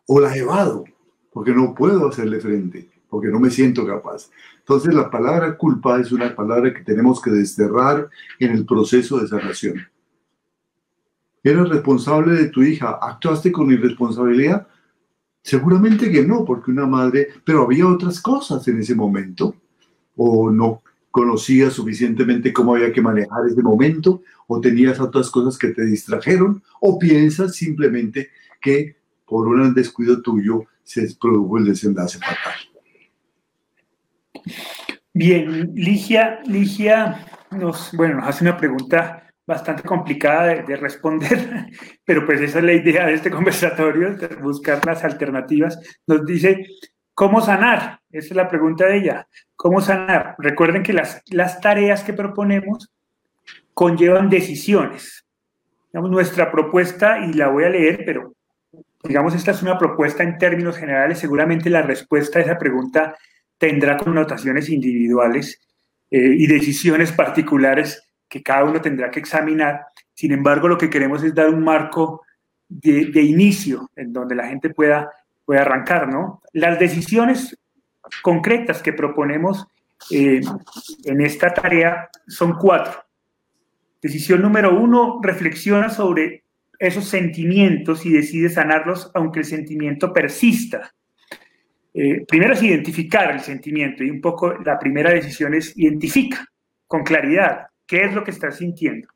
[0.07, 0.85] O la evado.
[1.31, 2.92] Porque no puedo hacerle frente.
[3.13, 4.31] Porque no me siento capaz.
[4.57, 9.27] Entonces la palabra culpa es una palabra que tenemos que desterrar en el proceso de
[9.27, 9.87] sanación.
[11.43, 12.97] ¿Eres responsable de tu hija?
[12.99, 14.67] ¿Actuaste con irresponsabilidad?
[15.43, 19.53] Seguramente que no, porque una madre, pero había otras cosas en ese momento,
[20.15, 25.67] o no conocías suficientemente cómo había que manejar ese momento, o tenías otras cosas que
[25.67, 28.97] te distrajeron, o piensas simplemente que
[29.27, 32.72] por un descuido tuyo se produjo el desenlace fatal.
[35.13, 41.67] Bien, Ligia, Ligia nos, bueno, nos hace una pregunta bastante complicada de, responder,
[42.05, 45.79] pero pues esa es la idea de este conversatorio, buscar las alternativas.
[46.07, 46.65] Nos dice,
[47.13, 47.99] ¿cómo sanar?
[48.09, 49.27] Esa es la pregunta de ella.
[49.55, 50.35] ¿Cómo sanar?
[50.39, 52.89] Recuerden que las, las tareas que proponemos
[53.73, 55.25] conllevan decisiones.
[55.91, 58.33] Digamos, nuestra propuesta, y la voy a leer, pero
[59.03, 63.15] digamos, esta es una propuesta en términos generales, seguramente la respuesta a esa pregunta
[63.57, 65.61] tendrá connotaciones individuales
[66.11, 69.85] eh, y decisiones particulares que cada uno tendrá que examinar.
[70.13, 72.21] Sin embargo, lo que queremos es dar un marco
[72.67, 75.11] de, inicio en donde la gente pueda,
[75.45, 76.41] pueda arrancar, ¿no?
[76.53, 77.57] Las decisiones
[78.21, 79.67] concretas que proponemos
[80.11, 80.41] eh,
[81.05, 83.03] en esta tarea son cuatro.
[84.01, 86.43] Decisión número uno, reflexiona sobre
[86.79, 90.93] esos sentimientos y decide sanarlos aunque el sentimiento persista.
[91.93, 96.45] Eh, primero es identificar el sentimiento y un poco la primera decisión es identifica
[96.87, 99.07] con claridad ¿Qué es lo que estás sintiendo?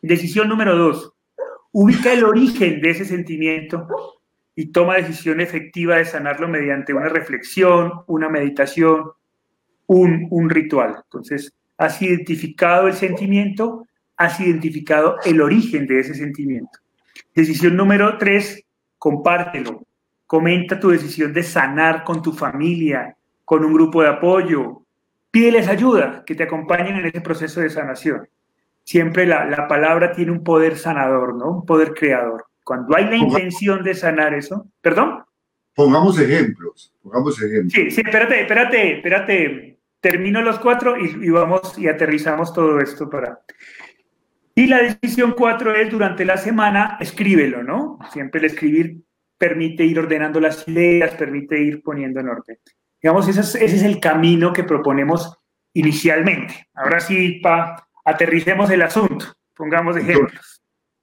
[0.00, 1.12] Decisión número dos,
[1.72, 3.86] ubica el origen de ese sentimiento
[4.54, 9.10] y toma decisión efectiva de sanarlo mediante una reflexión, una meditación,
[9.86, 10.96] un, un ritual.
[11.04, 16.78] Entonces, has identificado el sentimiento, has identificado el origen de ese sentimiento.
[17.34, 18.64] Decisión número tres,
[18.96, 19.84] compártelo.
[20.26, 24.84] Comenta tu decisión de sanar con tu familia, con un grupo de apoyo,
[25.34, 28.28] Pídeles ayuda, que te acompañen en ese proceso de sanación.
[28.84, 31.50] Siempre la, palabra tiene un poder sanador, ¿no?
[31.50, 32.44] Un poder creador.
[32.62, 35.24] Cuando hay la intención de sanar eso, ¿perdón?
[35.74, 37.72] Pongamos ejemplos, pongamos ejemplos.
[37.72, 39.78] Sí, sí, espérate, espérate, espérate.
[39.98, 43.40] Termino los cuatro y, vamos y aterrizamos todo esto para...
[44.54, 47.98] Y la decisión cuatro es durante la semana, escríbelo, ¿no?
[48.12, 48.98] Siempre el escribir
[49.44, 52.58] permite ir ordenando las ideas, permite ir poniendo en orden.
[53.02, 55.36] Digamos, ese es, el camino que proponemos
[55.74, 56.68] inicialmente.
[56.72, 60.62] Ahora sí, pa, aterricemos el asunto, pongamos ejemplos.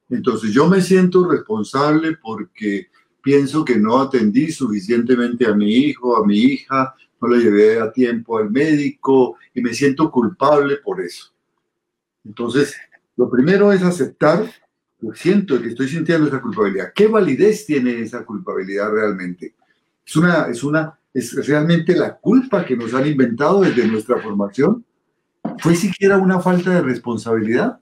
[0.10, 2.88] Entonces, yo me siento responsable porque
[3.22, 7.92] pienso que no atendí suficientemente a mi hijo, a mi hija, no le llevé a
[7.92, 11.32] tiempo al médico y me siento culpable por eso.
[12.26, 12.76] Entonces,
[13.16, 14.46] lo primero es aceptar
[15.02, 16.92] que siento que estoy sintiendo esa culpabilidad.
[16.94, 19.56] ¿Qué validez tiene esa culpabilidad realmente?
[20.06, 24.86] Es una, es una es realmente la culpa que nos han inventado desde nuestra formación.
[25.60, 27.80] ¿Fue siquiera una falta de responsabilidad?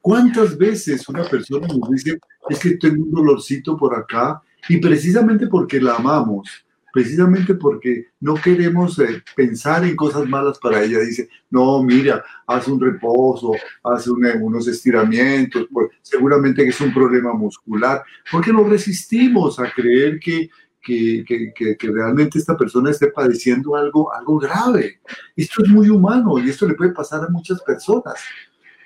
[0.00, 5.46] ¿Cuántas veces una persona nos dice, es que tengo un dolorcito por acá y precisamente
[5.46, 11.28] porque la amamos, precisamente porque no queremos eh, pensar en cosas malas para ella, dice,
[11.50, 18.02] no, mira, haz un reposo, haz unos estiramientos, pues seguramente que es un problema muscular,
[18.30, 24.38] porque nos resistimos a creer que que, que, realmente esta persona esté padeciendo algo, algo
[24.38, 25.00] grave.
[25.36, 28.14] Esto es muy humano y esto le puede pasar a muchas personas,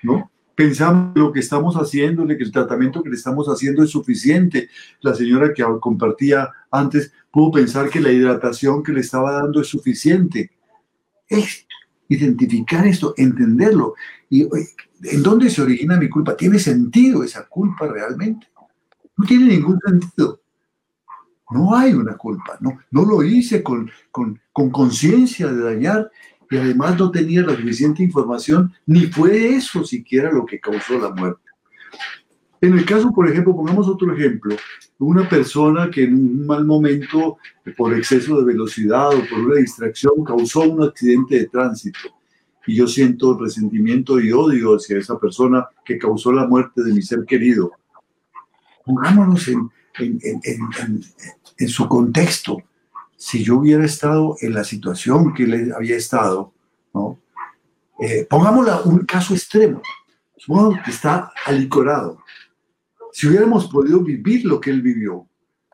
[0.01, 0.29] ¿no?
[0.55, 4.69] Pensamos lo que estamos haciendo, que el tratamiento que le estamos haciendo es suficiente.
[5.01, 9.67] La señora que compartía antes pudo pensar que la hidratación que le estaba dando es
[9.67, 10.51] suficiente.
[11.27, 11.65] Es
[12.07, 13.95] identificar esto, entenderlo.
[14.29, 16.37] ¿Y en dónde se origina mi culpa?
[16.37, 18.47] ¿Tiene sentido esa culpa realmente?
[19.17, 20.39] No tiene ningún sentido.
[21.49, 23.91] No hay una culpa, no, no lo hice con
[24.71, 26.11] conciencia con, de dañar
[26.53, 31.09] y además no tenía la suficiente información, ni fue eso siquiera lo que causó la
[31.09, 31.41] muerte.
[32.61, 34.55] En el caso, por ejemplo, pongamos otro ejemplo,
[34.99, 37.37] una persona que en un mal momento,
[37.75, 41.99] por exceso de velocidad o por una distracción, causó un accidente de tránsito.
[42.67, 47.01] Y yo siento resentimiento y odio hacia esa persona que causó la muerte de mi
[47.01, 47.71] ser querido.
[48.85, 51.01] Pongámonos en, en, en,
[51.57, 52.59] en su contexto.
[53.25, 56.53] Si yo hubiera estado en la situación que él había estado,
[56.93, 57.19] ¿no?
[57.99, 59.81] Eh, pongámosla un caso extremo.
[60.35, 62.17] Supongamos que está alicorado
[63.13, 65.27] si hubiéramos podido vivir lo que él vivió,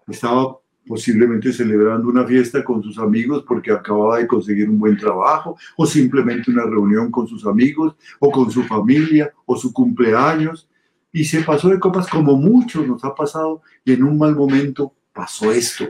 [0.08, 5.58] estaba posiblemente celebrando una fiesta con sus amigos porque acababa de conseguir un buen trabajo,
[5.78, 10.68] o simplemente una reunión con sus amigos, o con su familia, o su cumpleaños,
[11.14, 14.94] y se pasó de copas como muchos nos ha pasado, y en un mal momento
[15.14, 15.86] pasó esto.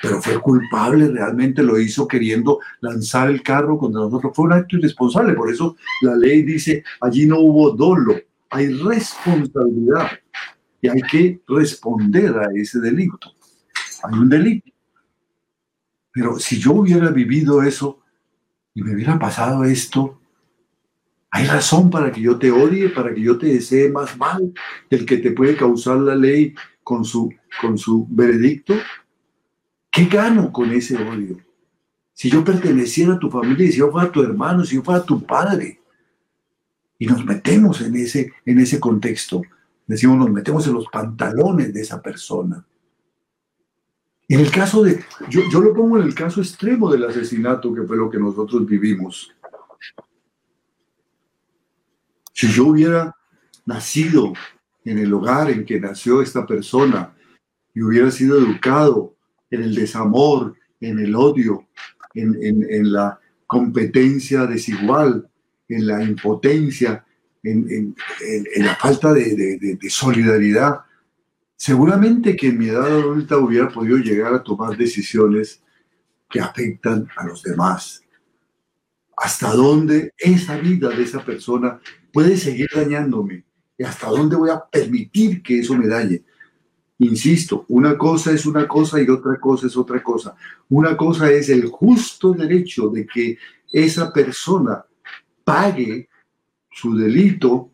[0.00, 4.32] Pero fue culpable, realmente lo hizo queriendo lanzar el carro contra nosotros.
[4.34, 8.14] Fue un acto irresponsable, por eso la ley dice, allí no hubo dolo,
[8.50, 10.10] hay responsabilidad
[10.80, 13.32] y hay que responder a ese delito.
[14.04, 14.70] Hay un delito.
[16.12, 18.00] Pero si yo hubiera vivido eso
[18.74, 20.20] y me hubiera pasado esto,
[21.30, 24.52] ¿hay razón para que yo te odie, para que yo te desee más mal
[24.90, 28.74] del que te puede causar la ley con su, con su veredicto?
[29.98, 31.38] ¿Qué gano con ese odio?
[32.12, 35.26] Si yo perteneciera a tu familia, si yo fuera tu hermano, si yo fuera tu
[35.26, 35.80] padre,
[37.00, 39.42] y nos metemos en ese, en ese contexto,
[39.88, 42.64] decimos, nos metemos en los pantalones de esa persona.
[44.28, 47.82] En el caso de, yo, yo lo pongo en el caso extremo del asesinato, que
[47.82, 49.34] fue lo que nosotros vivimos.
[52.32, 53.16] Si yo hubiera
[53.66, 54.32] nacido
[54.84, 57.16] en el hogar en que nació esta persona
[57.74, 59.17] y hubiera sido educado
[59.50, 61.68] en el desamor, en el odio,
[62.14, 65.28] en, en la competencia desigual,
[65.68, 67.04] en la impotencia,
[67.42, 67.94] en,
[68.56, 70.80] la falta de, solidaridad,
[71.56, 75.62] seguramente que en mi edad adulta hubiera podido llegar a tomar decisiones
[76.28, 78.02] que afectan a los demás.
[79.16, 81.80] ¿Hasta dónde esa vida de esa persona
[82.12, 83.44] puede seguir dañándome?
[83.76, 86.22] ¿Y hasta dónde voy a permitir que eso me dañe?
[87.00, 90.34] Insisto, una cosa es una cosa y otra cosa es otra cosa.
[90.68, 93.38] Una cosa es el justo derecho de que
[93.72, 94.84] esa persona
[95.44, 96.08] pague
[96.70, 97.70] su delito,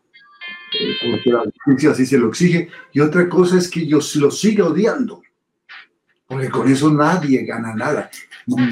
[0.79, 4.29] eh, porque la justicia así se lo exige, y otra cosa es que yo lo
[4.29, 5.21] siga odiando,
[6.27, 8.09] porque con eso nadie gana nada,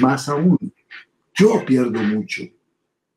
[0.00, 0.58] más aún,
[1.34, 2.42] yo pierdo mucho,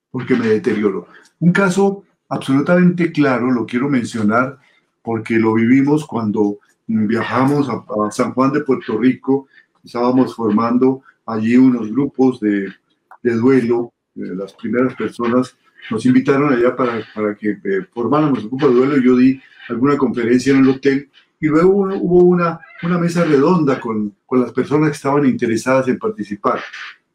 [0.09, 1.07] porque me deterioro.
[1.39, 4.57] Un caso absolutamente claro, lo quiero mencionar,
[5.03, 9.47] porque lo vivimos cuando viajamos a, San Juan de Puerto Rico,
[9.83, 12.73] estábamos formando allí unos grupos de,
[13.21, 15.55] de duelo, de las primeras personas
[15.89, 18.97] nos invitaron allá para, para que eh, formáramos el grupo de duelo.
[18.97, 24.15] Yo di alguna conferencia en el hotel y luego hubo una, una mesa redonda con,
[24.25, 26.59] con las personas que estaban interesadas en participar.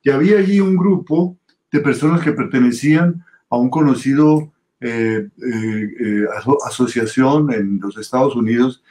[0.02, 1.36] Y había allí un grupo
[1.70, 6.24] de personas que pertenecían a un conocido eh, eh,
[6.66, 8.82] asociación en los Estados Unidos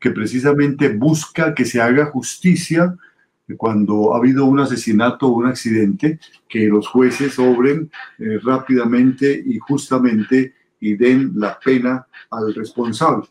[0.00, 2.96] que precisamente busca que se haga justicia
[3.56, 9.58] cuando ha habido un asesinato o un accidente, que los jueces obren eh, rápidamente y
[9.58, 13.26] justamente y den la pena al responsable.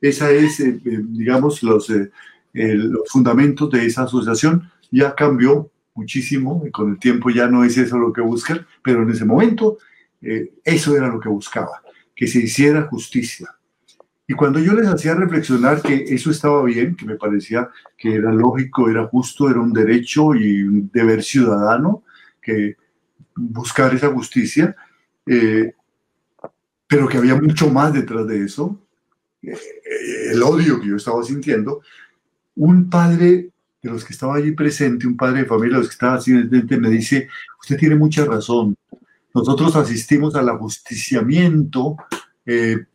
[0.00, 1.92] Esa es, eh, eh, digamos, los,
[2.52, 4.70] los fundamentos de esa asociación.
[4.90, 9.02] Ya cambió muchísimo y con el tiempo ya no es eso lo que buscan, pero
[9.02, 9.78] en ese momento
[10.64, 11.82] eso era lo que buscaba,
[12.14, 13.57] que se hiciera justicia.
[14.30, 18.30] Y cuando yo les hacía reflexionar que eso estaba bien, que me parecía que era
[18.30, 22.02] lógico, era justo, era un derecho y un deber ciudadano,
[22.42, 22.76] que
[23.34, 24.76] buscar esa justicia,
[25.24, 25.72] eh,
[26.86, 28.78] pero que había mucho más detrás de eso,
[29.40, 29.56] eh,
[30.30, 31.80] el odio que yo estaba sintiendo,
[32.54, 33.50] un padre
[33.82, 36.34] de los que estaba allí presente, un padre de familia de los que estaba así
[36.34, 37.28] presente, me dice,
[37.62, 38.76] usted tiene mucha razón,
[39.34, 41.96] nosotros asistimos al ajusticiamiento
[42.50, 42.86] eh,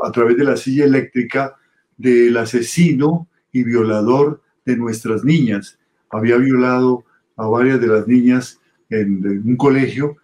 [0.00, 1.56] a través de la silla eléctrica
[1.96, 5.76] del asesino y violador de nuestras niñas.
[6.08, 7.04] Había violado
[7.36, 10.18] a varias de las niñas en, un colegio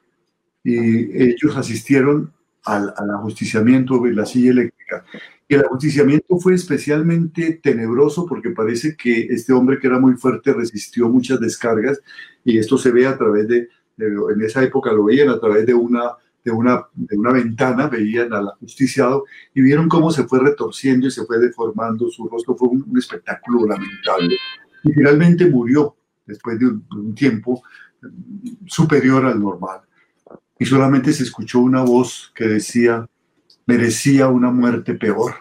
[0.63, 0.79] y
[1.21, 2.33] ellos asistieron
[2.65, 5.05] al, ajusticiamiento de la silla eléctrica.
[5.49, 10.53] Y el ajusticiamiento fue especialmente tenebroso porque parece que este hombre que era muy fuerte
[10.53, 12.01] resistió muchas descargas
[12.45, 15.67] y esto se ve a través de, de en esa época lo veían a través
[15.67, 16.13] de una
[16.45, 19.25] de una, de una ventana, veían al ajusticiado
[19.55, 22.57] y vieron cómo se fue retorciendo y se fue deformando su rostro.
[22.57, 24.37] Fue un, espectáculo lamentable.
[24.85, 27.63] y finalmente murió después de un, tiempo
[28.67, 29.81] superior al normal.
[30.59, 33.09] Y solamente se escuchó una voz que decía,
[33.67, 35.35] merecía una muerte peor.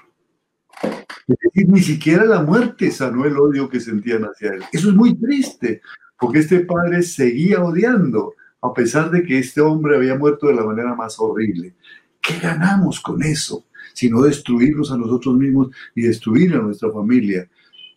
[1.28, 4.64] Es decir, ni siquiera la muerte sanó el odio que sentían hacia él.
[4.72, 5.82] Eso es muy triste,
[6.20, 10.64] porque este padre seguía odiando, a pesar de que este hombre había muerto de la
[10.64, 11.74] manera más horrible.
[12.22, 13.66] ¿Qué ganamos con eso?
[13.94, 17.50] Sino destruirnos a nosotros mismos y destruir a nuestra familia.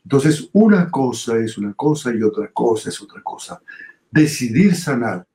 [0.03, 3.61] Entonces, una cosa es una cosa y otra cosa es otra cosa.
[4.11, 5.27] Decidir sanar,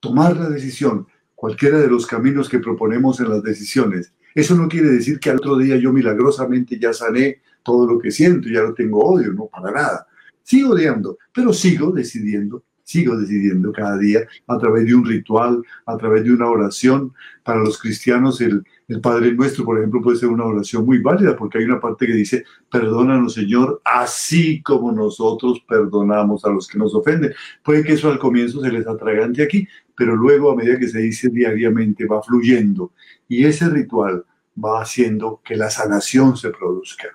[0.00, 4.12] tomar la decisión, cualquiera de los caminos que proponemos en las decisiones.
[4.34, 8.10] Eso no quiere decir que al otro día yo milagrosamente ya sané todo lo que
[8.10, 10.06] siento, ya no tengo odio, no, para nada.
[10.42, 15.96] Sigo odiando, pero sigo decidiendo sigo decidiendo cada día a través de un ritual, a
[15.96, 17.12] través de una oración.
[17.42, 21.34] Para los cristianos, el, el, Padre Nuestro, por ejemplo, puede ser una oración muy válida
[21.34, 26.78] porque hay una parte que dice, perdónanos Señor, así como nosotros perdonamos a los que
[26.78, 27.32] nos ofenden.
[27.62, 29.66] Puede que eso al comienzo se les atragante aquí,
[29.96, 32.92] pero luego a medida que se dice diariamente va fluyendo
[33.28, 34.24] y ese ritual
[34.62, 37.08] va haciendo que la sanación se produzca.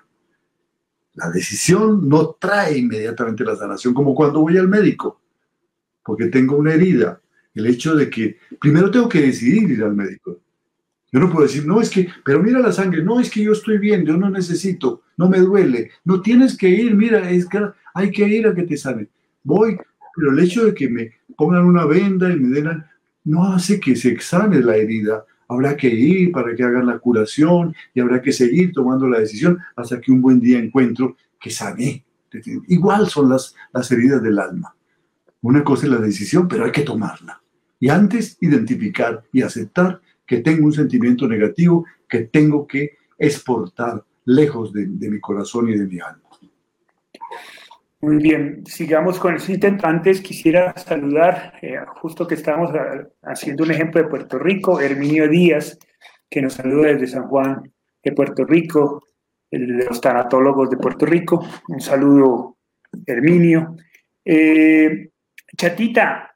[1.14, 5.20] La decisión no trae inmediatamente la sanación, como cuando voy al médico
[6.10, 7.20] porque tengo una herida.
[7.54, 10.40] El hecho de que primero tengo que decidir ir al médico.
[11.12, 13.52] Yo no puedo decir, no, es que, pero mira la sangre, no, es que yo
[13.52, 17.60] estoy bien, yo no necesito, no me duele, no tienes que ir, mira, es que
[17.94, 19.06] hay que ir a que te sane.
[19.44, 19.78] Voy,
[20.16, 22.84] pero el hecho de que me pongan una venda y me den,
[23.22, 25.24] no hace que se exame la herida.
[25.48, 29.60] Habrá que ir para que hagan la curación y habrá que seguir tomando la decisión
[29.76, 32.04] hasta que un buen día encuentro que sané.
[32.66, 34.74] Igual son las, las heridas del alma.
[35.42, 37.40] Una cosa es la decisión, pero hay que tomarla.
[37.78, 44.72] Y antes identificar y aceptar que tengo un sentimiento negativo que tengo que exportar lejos
[44.72, 46.28] de, mi corazón y de mi alma.
[48.02, 49.76] Muy bien, sigamos con el siguiente.
[49.82, 52.70] Antes quisiera saludar, eh, justo que estamos
[53.22, 55.78] haciendo un ejemplo de Puerto Rico, Herminio Díaz,
[56.28, 57.70] que nos saluda desde San Juan
[58.02, 59.02] de Puerto Rico,
[59.50, 61.44] de los tanatólogos de Puerto Rico.
[61.68, 62.56] Un saludo,
[63.04, 63.76] Herminio.
[64.24, 65.09] Eh,
[65.60, 66.34] Chatita,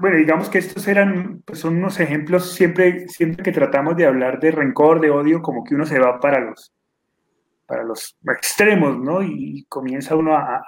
[0.00, 4.38] bueno, digamos que estos eran, pues son unos ejemplos siempre, siempre que tratamos de hablar
[4.38, 6.72] de rencor, de odio, como que uno se va para los,
[7.66, 9.20] para los extremos, ¿no?
[9.20, 10.62] Y comienza uno a,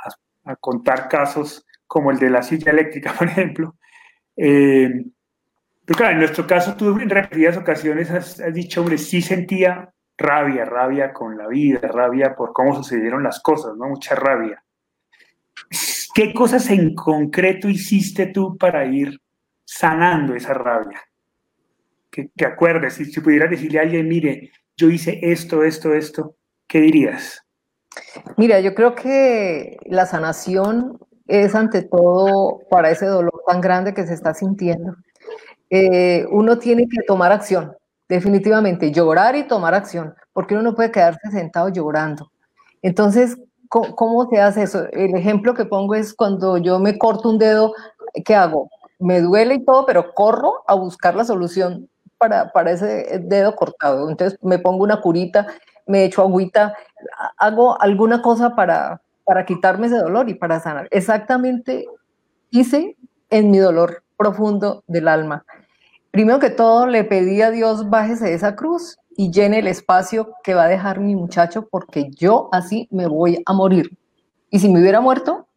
[0.58, 3.76] contar casos como el de la silla eléctrica, por ejemplo.
[4.36, 5.04] Eh,
[5.84, 9.94] pero claro, en nuestro caso tú en repetidas ocasiones has, has, dicho, hombre, sí sentía
[10.16, 13.86] rabia, rabia con la vida, rabia por cómo sucedieron las cosas, ¿no?
[13.86, 14.64] Mucha rabia.
[16.18, 19.20] ¿Qué cosas en concreto hiciste tú para ir
[19.64, 21.00] sanando esa rabia?
[22.10, 26.34] Que te acuerdes, si, si pudieras decirle a alguien, mire, yo hice esto, esto, esto,
[26.66, 27.46] ¿qué dirías?
[28.36, 34.04] Mira, yo creo que la sanación es ante todo para ese dolor tan grande que
[34.04, 34.96] se está sintiendo.
[35.70, 37.76] Eh, uno tiene que tomar acción,
[38.08, 42.32] definitivamente, llorar y tomar acción, porque uno no puede quedarse sentado llorando.
[42.82, 43.36] Entonces,
[43.68, 44.86] ¿Cómo, se hace eso?
[44.92, 47.74] El ejemplo que pongo es cuando yo me corto un dedo,
[48.24, 48.70] ¿qué hago?
[48.98, 54.08] Me duele y todo, pero corro a buscar la solución para, para ese dedo cortado.
[54.08, 55.46] Entonces me pongo una curita,
[55.86, 56.74] me echo agüita,
[57.36, 60.88] hago alguna cosa para, para quitarme ese dolor y para sanar.
[60.90, 61.86] Exactamente
[62.50, 62.96] hice
[63.30, 65.44] en mi dolor profundo del alma.
[66.10, 70.32] Primero que todo, le pedí a Dios, bájese de esa cruz y llene el espacio
[70.44, 73.98] que va a dejar mi muchacho porque yo así me voy a morir.
[74.48, 75.48] Y si me hubiera muerto,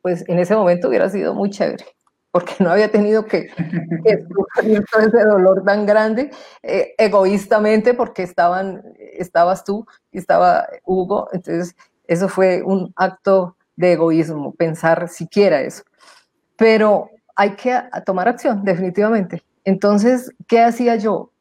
[0.00, 1.84] pues en ese momento hubiera sido muy chévere,
[2.30, 6.30] porque no había tenido que, sufrir todo ese dolor tan grande
[6.62, 11.28] eh, egoístamente porque estaban, estabas tú y estaba Hugo.
[11.32, 11.74] Entonces,
[12.06, 15.82] eso fue un acto de egoísmo, pensar siquiera eso.
[16.56, 17.76] Pero hay que
[18.06, 19.42] tomar acción, definitivamente.
[19.64, 21.32] Entonces, ¿qué hacía yo?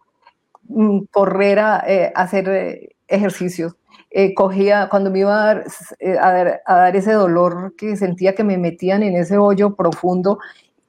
[0.70, 3.76] Mm, correr a eh, hacer eh, ejercicios.
[4.12, 5.64] Eh, cogía, cuando me iba a
[6.68, 10.40] dar, ese dolor que sentía que me metían en ese hoyo profundo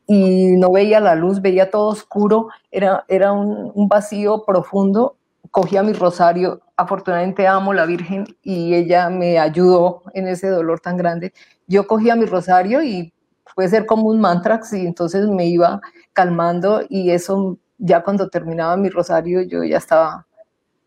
[0.06, 5.16] y no veía la luz, veía todo oscuro, era, era un, un vacío profundo,
[5.50, 10.96] cogía mi rosario, afortunadamente amo la Virgen y ella me ayudó en ese dolor tan
[10.96, 11.32] grande.
[11.66, 13.12] Yo cogía mi rosario y
[13.54, 15.80] puede ser como un mantra y entonces me iba
[16.12, 20.26] calmando y eso ya cuando terminaba mi rosario yo ya estaba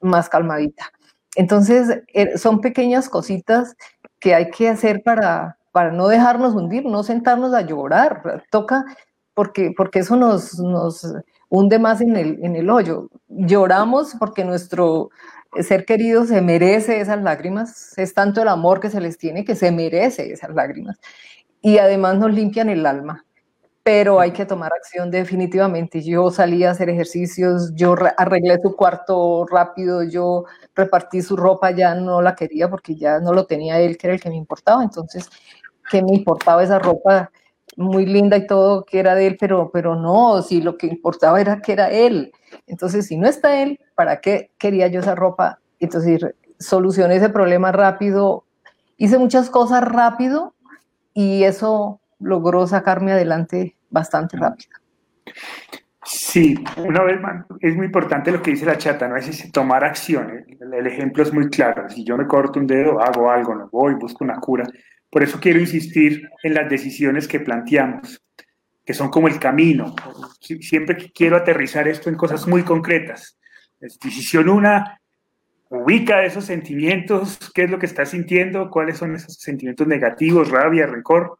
[0.01, 0.91] más calmadita.
[1.35, 3.75] Entonces, er, son pequeñas cositas
[4.19, 8.43] que hay que hacer para, para no dejarnos hundir, no sentarnos a llorar.
[8.49, 8.85] Toca,
[9.33, 11.05] porque, porque eso nos, nos
[11.49, 13.09] hunde más en el, en el hoyo.
[13.27, 15.09] Lloramos porque nuestro
[15.61, 19.55] ser querido se merece esas lágrimas, es tanto el amor que se les tiene que
[19.55, 20.99] se merece esas lágrimas.
[21.61, 23.25] Y además nos limpian el alma,
[23.87, 26.01] pero hay que tomar acción definitivamente.
[26.01, 30.43] Yo salí a hacer ejercicios, yo arreglé su cuarto rápido, yo
[30.75, 34.13] repartí su ropa, ya no la quería porque ya no lo tenía él, que era
[34.15, 34.83] el que me importaba.
[34.83, 35.29] Entonces,
[35.89, 37.31] ¿qué me importaba esa ropa?
[37.77, 41.39] muy linda y todo que era de él, pero, pero no, si lo que importaba
[41.39, 42.33] era que era él.
[42.65, 45.59] Entonces, si no está él, ¿para qué quería yo esa ropa?
[45.79, 46.25] Entonces,
[46.59, 48.45] solucioné ese problema rápido,
[48.97, 50.55] hice muchas cosas rápido
[51.13, 54.71] y eso logró sacarme adelante bastante rápido.
[56.09, 59.17] Sí, una vez más, es muy importante lo que dice la chata, ¿no?
[59.17, 60.45] Es tomar acción.
[60.61, 61.89] El, ejemplo es muy claro.
[61.89, 64.65] Si yo me corto un dedo, hago algo, no voy, busco una cura.
[65.09, 68.23] Por eso quiero insistir en las decisiones que planteamos,
[68.85, 69.93] que son como el camino.
[70.39, 73.37] Siempre quiero aterrizar esto en cosas muy concretas.
[73.79, 75.01] Decisión una,
[75.69, 80.87] ubica esos sentimientos, qué es lo que estás sintiendo, cuáles son esos sentimientos negativos, rabia,
[80.87, 81.37] rencor.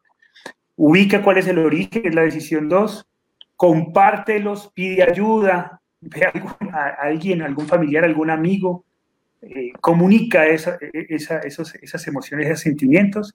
[0.80, 3.04] Ubica cuál es el origen, es la decisión dos.
[3.56, 8.84] Compártelos, pide ayuda, ve a, alguien, algún familiar, algún amigo,
[9.42, 13.34] eh, comunica esa, esos, esas emociones, esos sentimientos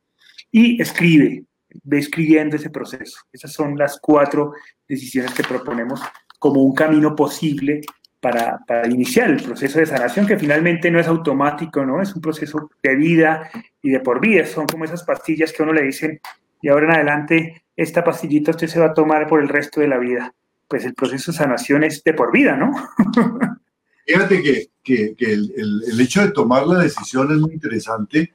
[0.52, 1.44] y escribe,
[1.84, 3.20] ve escribiendo ese proceso.
[3.34, 4.54] Esas son las cuatro
[4.88, 6.02] decisiones que proponemos
[6.40, 7.82] como un camino posible
[8.22, 12.02] para, para, iniciar el proceso de sanación, que finalmente no es automático, ¿no?
[12.02, 13.50] Es un proceso de vida
[13.82, 14.46] y de por vida.
[14.46, 16.22] Son como esas pastillas que uno le dicen,
[16.64, 19.90] y ahora en adelante, esta pastillita usted se va a tomar por el resto de
[19.90, 20.34] la vida.
[20.70, 22.72] Pues el proceso de sanación es de por vida, ¿no?
[24.08, 28.34] Fíjate que, que, que el, el, el, hecho de tomar la decisión es muy interesante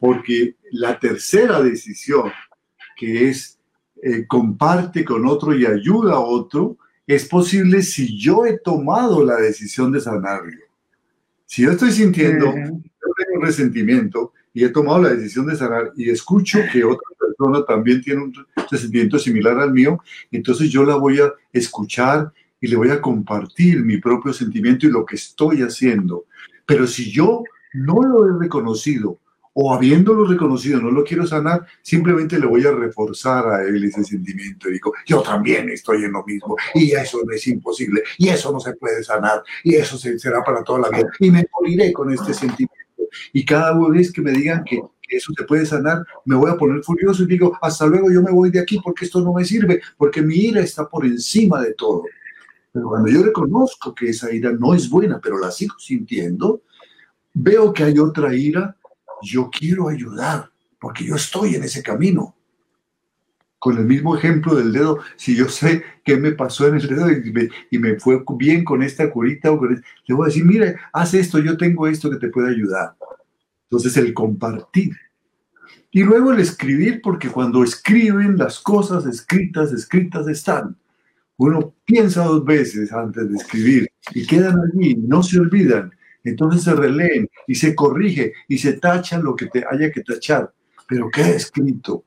[0.00, 2.32] porque la tercera decisión,
[2.96, 3.60] que es
[4.02, 9.36] eh, comparte con otro y ayuda a otro, es posible si yo he tomado la
[9.36, 10.64] decisión de sanarlo.
[11.46, 12.82] Si yo estoy sintiendo, un
[13.40, 17.08] resentimiento y he tomado la decisión de sanar y escucho que otra
[17.38, 18.34] persona también tiene un
[18.70, 23.84] resentimiento similar al mío, entonces yo la voy a escuchar y le voy a compartir
[23.84, 26.26] mi propio sentimiento y lo que estoy haciendo.
[26.66, 29.20] Pero si yo no lo he reconocido
[29.54, 34.04] o habiéndolo reconocido no lo quiero sanar, simplemente le voy a reforzar a él ese
[34.04, 34.68] sentimiento.
[34.68, 38.52] Y digo, yo también estoy en lo mismo y eso no es imposible y eso
[38.52, 42.12] no se puede sanar y eso será para toda la vida y me moriré con
[42.12, 42.74] este sentimiento.
[43.32, 46.82] Y cada vez que me digan que eso se puede sanar, me voy a poner
[46.82, 49.80] furioso y digo, hasta luego, yo me voy de aquí porque esto no me sirve,
[49.96, 52.04] porque mi ira está por encima de todo.
[52.72, 56.62] Pero cuando yo reconozco que esa ira no es buena, pero la sigo sintiendo,
[57.34, 58.76] veo que hay otra ira
[59.22, 60.50] yo quiero ayudar,
[60.80, 62.34] porque yo estoy en ese camino.
[63.58, 67.08] Con el mismo ejemplo del dedo, si yo sé qué me pasó en el dedo
[67.10, 71.40] y me, fue bien con esta curita, o le voy a decir, mire, haz esto,
[71.40, 72.94] yo tengo esto que te puede ayudar.
[73.70, 74.92] Entonces el compartir.
[75.90, 80.76] Y luego el escribir, porque cuando escriben las cosas escritas, escritas están.
[81.36, 85.92] Uno piensa dos veces antes de escribir y quedan allí, no se olvidan.
[86.24, 90.52] Entonces se releen y se corrige y se tacha lo que te haya que tachar.
[90.86, 92.04] Pero queda escrito.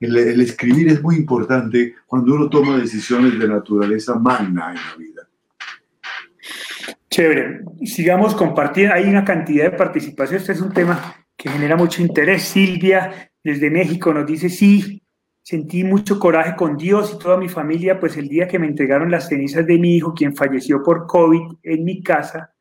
[0.00, 4.96] El, el, escribir es muy importante cuando uno toma decisiones de naturaleza magna en la
[4.96, 5.29] vida.
[7.10, 7.62] Chévere.
[7.84, 8.94] Sigamos compartiendo.
[8.94, 10.38] Hay una cantidad de participación.
[10.38, 12.42] Este es un tema que genera mucho interés.
[12.42, 15.02] Silvia, desde México, nos dice, sí,
[15.42, 19.10] sentí mucho coraje con Dios y toda mi familia, pues el día que me entregaron
[19.10, 22.52] las cenizas de mi hijo, quien falleció por COVID en mi casa,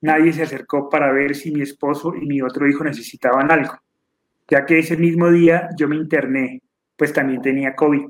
[0.00, 3.74] nadie se acercó para ver si mi esposo y mi otro hijo necesitaban algo,
[4.48, 6.62] ya que ese mismo día yo me interné,
[6.96, 8.06] pues también tenía COVID.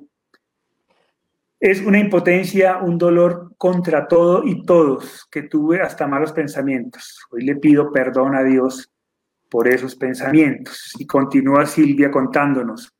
[1.60, 7.20] Es una impotencia, un dolor contra todo y todos que tuve hasta malos pensamientos.
[7.30, 8.90] Hoy le pido perdón a Dios
[9.50, 10.94] por esos pensamientos.
[10.98, 12.94] Y continúa Silvia contándonos.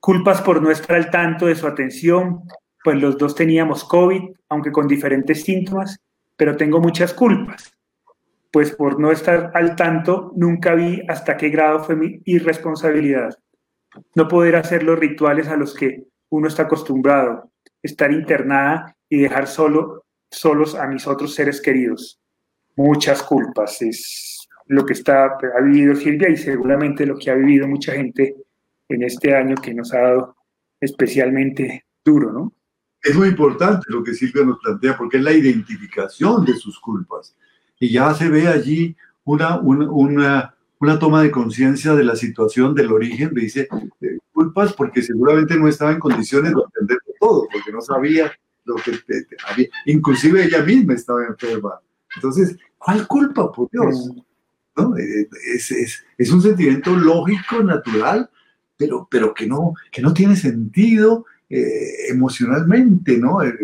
[0.00, 2.42] Culpas por no estar al tanto de su atención,
[2.82, 5.98] pues los dos teníamos COVID, aunque con diferentes síntomas,
[6.36, 7.78] pero tengo muchas culpas
[8.50, 13.36] pues por no estar al tanto, nunca vi hasta qué grado fue mi irresponsabilidad.
[14.14, 17.50] No poder hacer los rituales a los que uno está acostumbrado,
[17.82, 22.20] estar internada y dejar solo, solos a mis otros seres queridos.
[22.76, 25.24] Muchas culpas es lo que está,
[25.56, 28.36] ha vivido Silvia y seguramente lo que ha vivido mucha gente
[28.88, 30.36] en este año que nos ha dado
[30.80, 32.52] especialmente duro, ¿no?
[33.02, 37.36] Es muy importante lo que Silvia nos plantea porque es la identificación de sus culpas
[37.78, 42.92] y ya se ve allí una, una, una, toma de conciencia de la situación, del
[42.92, 43.68] origen, dice
[44.00, 48.32] eh, culpas porque seguramente no estaba en condiciones de entender todo, porque no sabía
[48.64, 48.92] lo que
[49.48, 51.80] había, inclusive ella misma estaba enferma.
[52.16, 54.10] Entonces, ¿cuál culpa, por Dios?
[54.76, 54.96] ¿no?
[54.96, 58.30] Es, es, es, un sentimiento lógico, natural,
[58.76, 63.42] pero, pero que, no, que no tiene sentido eh, emocionalmente, ¿no?
[63.42, 63.54] Eh,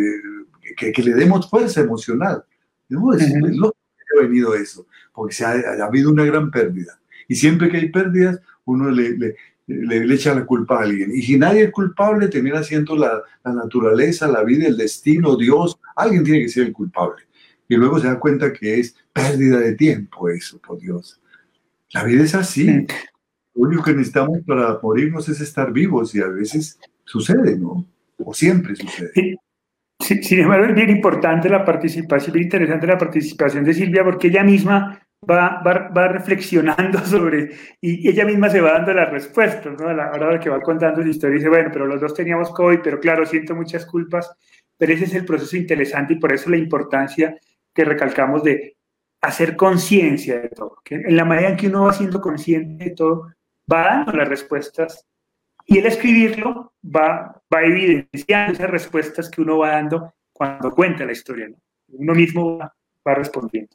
[0.76, 2.44] que, que, le demos fuerza emocional.
[2.88, 3.12] ¿no?
[3.12, 6.98] Es, lo que ha venido eso, porque se ha, ha, habido una gran pérdida.
[7.28, 9.36] Y siempre que hay pérdidas, uno le, le,
[9.66, 11.10] le, echa la culpa a alguien.
[11.14, 15.78] Y si nadie es culpable, termina siendo la, la, naturaleza, la vida, el destino, Dios.
[15.96, 17.24] Alguien tiene que ser el culpable.
[17.68, 21.20] Y luego se da cuenta que es pérdida de tiempo eso, por Dios.
[21.92, 22.66] La vida es así.
[22.66, 27.86] Lo único que necesitamos para morirnos es estar vivos y a veces sucede, ¿no?
[28.18, 29.38] O siempre sucede.
[30.00, 34.26] Sí, sin embargo, es bien importante la participación, bien interesante la participación de Silvia porque
[34.26, 37.50] ella misma va, va, reflexionando sobre,
[37.80, 39.88] y ella misma se va dando las respuestas, ¿no?
[39.88, 42.80] A la hora que va contando su historia, dice, bueno, pero los dos teníamos COVID,
[42.82, 44.30] pero claro, siento muchas culpas,
[44.76, 47.36] pero ese es el proceso interesante y por eso la importancia
[47.72, 48.76] que recalcamos de
[49.20, 50.78] hacer conciencia de todo.
[50.84, 53.32] Que en la medida en que uno va siendo consciente de todo,
[53.70, 55.06] va dando las respuestas
[55.66, 61.12] y el escribirlo va, va evidenciando esas respuestas que uno va dando cuando cuenta la
[61.12, 61.48] historia.
[61.48, 61.56] ¿no?
[61.88, 62.74] Uno mismo va,
[63.06, 63.74] va respondiendo.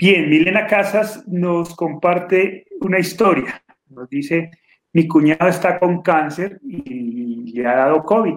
[0.00, 3.62] Bien, Milena Casas nos comparte una historia.
[3.90, 4.50] Nos dice,
[4.94, 8.36] mi cuñado está con cáncer y le ha dado COVID.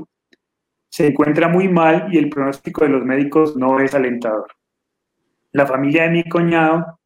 [0.90, 4.48] Se encuentra muy mal y el pronóstico de los médicos no es alentador.
[5.54, 7.00] La familia de mi cuñado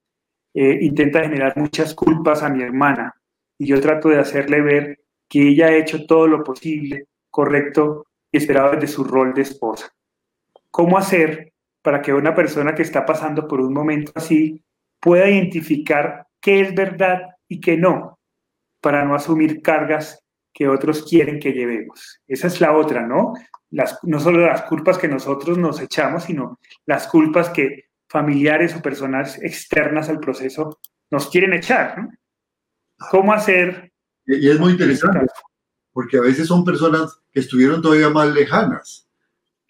[0.56, 3.14] eh, intenta generar muchas culpas a mi hermana
[3.60, 8.38] y yo trato de hacerle ver que ella ha hecho todo lo posible, correcto y
[8.38, 9.94] esperado desde su rol de esposa.
[10.72, 14.64] ¿Cómo hacer para que una persona que está pasando por un momento así
[15.00, 18.20] pueda identificar qué es verdad y qué no,
[18.82, 20.24] para no asumir cargas
[20.54, 22.20] que otros quieren que llevemos.
[22.28, 23.34] Esa es la otra, ¿no?
[23.70, 28.82] Las, no solo las culpas que nosotros nos echamos, sino las culpas que familiares o
[28.82, 30.80] personas externas al proceso
[31.12, 32.00] nos quieren echar.
[32.00, 32.10] ¿no?
[33.12, 33.92] ¿Cómo hacer?
[34.26, 35.28] Y es muy interesante,
[35.92, 39.08] porque a veces son personas que estuvieron todavía más lejanas.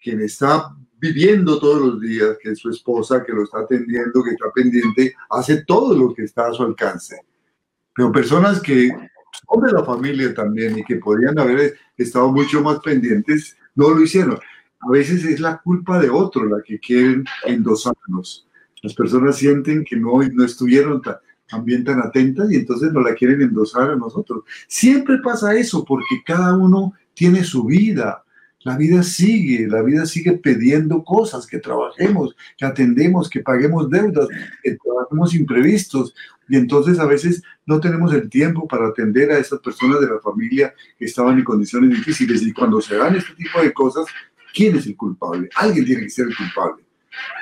[0.00, 4.50] Quien está viviendo todos los días, que su esposa, que lo está atendiendo, que está
[4.54, 7.20] pendiente, hace todo lo que está a su alcance.
[7.94, 8.90] Pero personas que
[9.48, 14.02] son de la familia también y que podrían haber estado mucho más pendientes, no lo
[14.02, 14.38] hicieron.
[14.80, 18.46] A veces es la culpa de otro la que quieren endosarnos.
[18.82, 21.16] Las personas sienten que no, no estuvieron tan,
[21.48, 24.44] también tan atentas y entonces no la quieren endosar a nosotros.
[24.68, 28.24] Siempre pasa eso porque cada uno tiene su vida,
[28.68, 34.28] la vida sigue, la vida sigue pidiendo cosas, que trabajemos, que atendemos, que paguemos deudas,
[34.62, 36.14] que trabajemos imprevistos.
[36.50, 40.20] Y entonces a veces no tenemos el tiempo para atender a esas personas de la
[40.20, 42.42] familia que estaban en condiciones difíciles.
[42.42, 44.04] Y cuando se dan este tipo de cosas,
[44.54, 45.48] ¿quién es el culpable?
[45.56, 46.84] Alguien tiene que ser el culpable.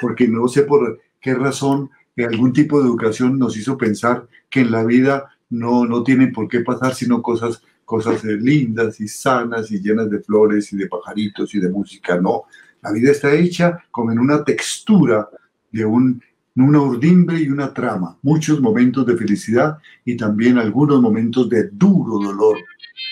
[0.01, 1.91] Porque no sé por qué razón
[2.24, 6.49] algún tipo de educación nos hizo pensar que en la vida no, no tienen por
[6.49, 11.55] qué pasar sino cosas cosas lindas y sanas y llenas de flores y de pajaritos
[11.55, 12.20] y de música.
[12.20, 12.45] No,
[12.82, 15.30] la vida está hecha como en una textura
[15.72, 16.20] de un,
[16.57, 18.18] una urdimbre y una trama.
[18.22, 22.59] Muchos momentos de felicidad y también algunos momentos de duro dolor.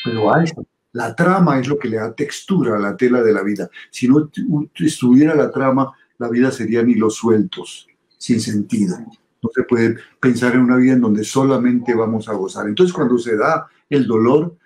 [0.05, 3.33] Pero a eso, la trama es lo que le da textura a la tela de
[3.33, 3.71] la vida.
[3.91, 4.29] Si no
[4.75, 8.99] estuviera la trama, la vida serían hilos sueltos, sin sentido.
[9.43, 12.67] No se puede pensar en una vida en donde solamente vamos a gozar.
[12.67, 14.57] Entonces, cuando se da el dolor,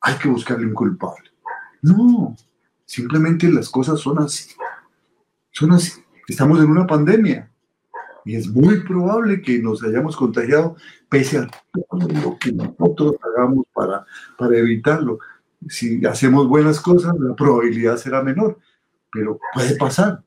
[0.00, 1.30] hay que buscarle un culpable.
[1.82, 2.36] No,
[2.84, 4.54] simplemente las cosas son así.
[5.50, 5.92] Son así.
[6.28, 7.50] Estamos en una pandemia
[8.24, 10.76] y es muy probable que nos hayamos contagiado
[11.08, 14.04] pese a todo lo que nosotros hagamos para,
[14.36, 15.20] para evitarlo.
[15.68, 18.58] Si hacemos buenas cosas, la probabilidad será menor,
[19.12, 20.22] pero puede pasar.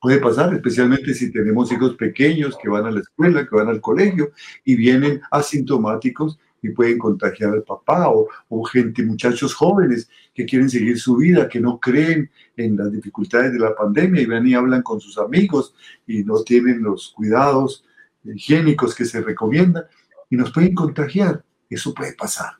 [0.00, 3.80] Puede pasar, especialmente si tenemos hijos pequeños que van a la escuela, que van al
[3.80, 4.30] colegio
[4.64, 10.68] y vienen asintomáticos y pueden contagiar al papá o, o, gente, muchachos jóvenes que quieren
[10.68, 14.54] seguir su vida, que no creen en las dificultades de la pandemia y van y
[14.54, 15.74] hablan con sus amigos
[16.06, 17.84] y no tienen los cuidados
[18.24, 19.84] higiénicos que se recomiendan
[20.30, 21.44] y nos pueden contagiar.
[21.70, 22.52] Eso puede pasar.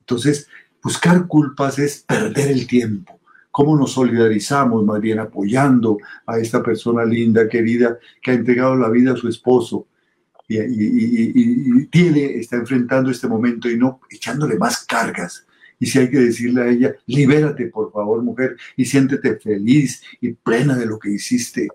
[0.00, 0.48] Entonces,
[0.82, 3.20] buscar culpas es perder el tiempo.
[3.50, 8.90] ¿Cómo nos solidarizamos más bien apoyando a esta persona linda, querida, que ha entregado la
[8.90, 9.86] vida a su esposo?
[10.48, 15.46] Y, tiene, está enfrentando este momento y no echándole más cargas.
[15.78, 20.32] Y si hay que decirle a ella, libérate por favor mujer y siéntete feliz y
[20.32, 21.68] plena de lo que hiciste.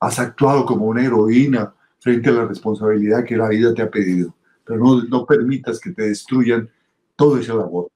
[0.00, 4.34] Has actuado como una heroína frente a la responsabilidad que la vida te ha pedido.
[4.64, 6.70] Pero no, no permitas que te destruyan
[7.16, 7.88] todo ese labor.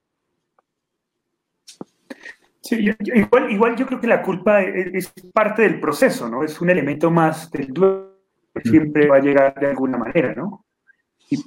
[2.61, 6.43] Sí, igual, igual yo creo que la culpa es, es parte del proceso, ¿no?
[6.43, 8.12] Es un elemento más del duelo
[8.61, 10.65] siempre va a llegar de alguna manera, ¿no?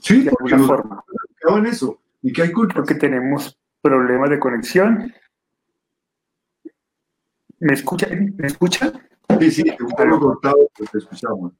[0.02, 1.04] sí, de alguna forma.
[1.58, 2.00] en eso.
[2.22, 2.74] ¿Y qué hay culpa?
[2.74, 5.12] Porque tenemos problemas de conexión.
[7.60, 8.08] ¿Me escucha?
[8.10, 8.92] ¿Me escucha?
[9.40, 11.52] Sí, sí, te cortado, pues te escuchamos.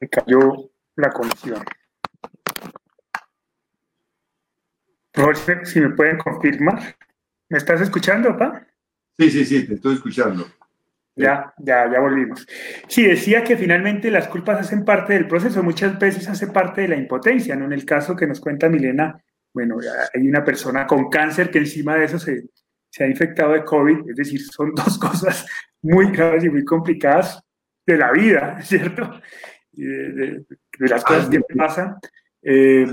[0.00, 1.64] Me cayó la conexión.
[5.12, 6.96] Favor, si me pueden confirmar.
[7.48, 8.66] ¿Me estás escuchando, pa?
[9.18, 10.46] Sí, sí, sí, te estoy escuchando.
[11.16, 12.46] Ya, ya, ya volvimos.
[12.88, 16.88] Sí, decía que finalmente las culpas hacen parte del proceso, muchas veces hace parte de
[16.88, 17.64] la impotencia, ¿no?
[17.64, 19.18] En el caso que nos cuenta Milena,
[19.54, 19.78] bueno,
[20.12, 22.44] hay una persona con cáncer que encima de eso se,
[22.90, 25.46] se ha infectado de COVID, es decir, son dos cosas
[25.80, 27.42] muy graves y muy complicadas
[27.86, 29.18] de la vida, ¿cierto?
[29.72, 30.44] De,
[30.78, 31.96] de, las cosas que pasan.
[32.42, 32.86] Eh,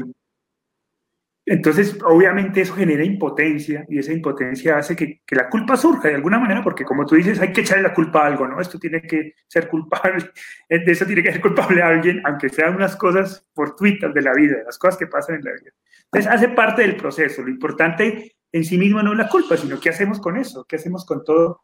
[1.46, 6.40] entonces, obviamente eso genera impotencia y esa impotencia hace que, la culpa surja de alguna
[6.40, 8.62] manera, porque como tú dices, hay que echarle la culpa a algo, ¿no?
[8.62, 10.32] Esto tiene que ser culpable,
[10.70, 14.34] de eso tiene que ser culpable a alguien, aunque sean unas cosas fortuitas de la
[14.34, 15.72] vida, las cosas que pasan en la vida.
[16.06, 17.42] Entonces, hace parte del proceso.
[17.42, 20.78] Lo importante en sí mismo no es la culpa, sino qué hacemos con eso, qué
[20.78, 21.64] hacemos con todo,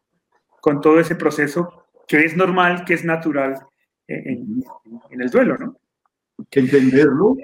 [0.60, 3.64] con todo ese proceso que es normal, que es natural
[4.08, 5.79] en el duelo, ¿no?
[6.50, 7.36] Que entenderlo,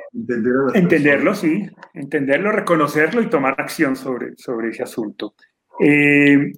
[0.74, 5.34] entenderlo, sí, entenderlo, reconocerlo y tomar acción sobre, sobre ese asunto.
[5.80, 6.52] Eh,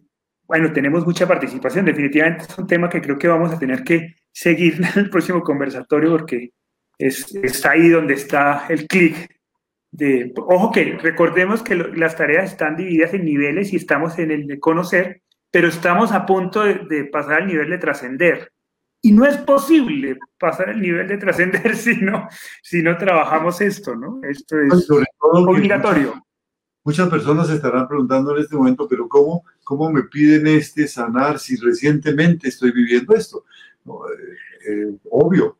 [0.47, 4.17] bueno, tenemos mucha participación, definitivamente es un tema que creo que vamos a tener que
[4.33, 6.53] seguir en el próximo conversatorio porque
[6.99, 9.37] es, está ahí donde está el clic.
[9.91, 14.47] De, ojo que recordemos que las tareas están divididas en niveles y estamos en el
[14.47, 18.53] de conocer, pero estamos a punto de, de pasar al nivel de trascender.
[19.09, 22.29] Y no es posible pasar el nivel de trascender si no,
[22.63, 24.21] si no trabajamos esto, ¿no?
[24.23, 24.87] Esto es
[25.19, 26.23] obligatorio.
[26.85, 31.57] Muchas, personas estarán preguntando en este momento, pero ¿cómo, ¿cómo me piden este sanar si
[31.57, 33.45] recientemente estoy viviendo esto?
[33.87, 35.57] Eh, eh, obvio,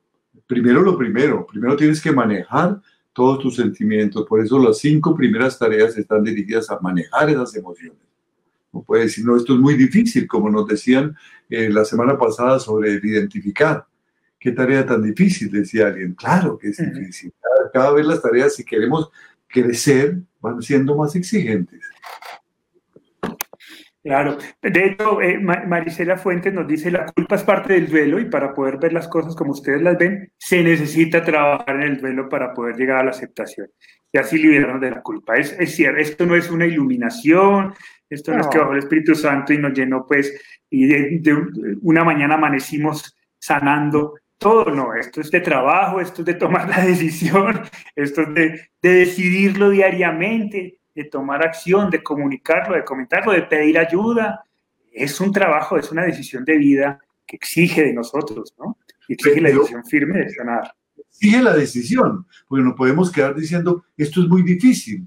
[0.47, 2.83] primero lo primero, primero tienes que manejar
[3.15, 8.08] todos tus sentimientos, por eso las cinco primeras tareas están dirigidas a manejar esas emociones.
[8.73, 11.17] No puede decir, no, esto es muy difícil, como nos decían
[11.49, 13.87] eh, la semana pasada sobre identificar.
[14.39, 15.51] ¿Qué tarea tan difícil?
[15.51, 16.15] Decía alguien.
[16.15, 17.33] Claro que es difícil.
[17.73, 19.11] Cada, vez las tareas, si queremos
[19.49, 21.81] crecer, van siendo más exigentes.
[24.03, 24.39] Claro.
[24.63, 28.55] De hecho, eh, Marisela Fuentes nos dice, la culpa es parte del duelo y para
[28.55, 32.55] poder ver las cosas como ustedes las ven, se necesita trabajar en el duelo para
[32.55, 33.69] poder llegar a la aceptación
[34.13, 35.37] y así liberarnos de la culpa.
[35.37, 37.75] Es, es cierto, esto no es una iluminación,
[38.11, 40.33] esto no, es que bajó el Espíritu Santo y nos llenó, pues,
[40.71, 41.37] y de,
[41.83, 44.15] una mañana amanecimos sanando.
[44.39, 47.61] Todo no, esto es de trabajo, esto es de tomar la decisión,
[47.97, 53.79] esto es de, de decidirlo diariamente, de tomar acción, de comunicarlo, de comentarlo, de pedir
[53.79, 54.45] ayuda.
[54.93, 58.79] Es un trabajo, es una decisión de vida que exige de nosotros, ¿no?
[59.07, 60.75] Y exige la decisión firme de sanar.
[60.97, 65.07] Exige la decisión, porque no podemos quedar diciendo, esto es muy difícil,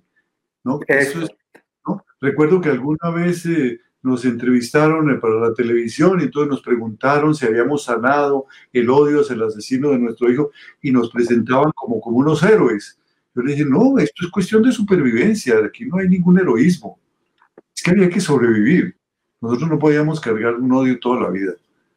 [0.64, 0.80] ¿no?
[0.88, 1.30] Eso, es
[2.22, 7.34] Recuerdo que alguna vez eh, nos entrevistaron eh, para la televisión y entonces nos preguntaron
[7.34, 10.51] si habíamos sanado el odio hacia el asesino de nuestro hijo
[10.82, 12.99] y nos presentaban como, como unos héroes.
[13.34, 16.99] Yo le dije, no, esto es cuestión de supervivencia, aquí no hay ningún heroísmo.
[17.76, 18.95] Es que había que sobrevivir.
[19.39, 21.53] Nosotros no podíamos cargar un odio toda la vida.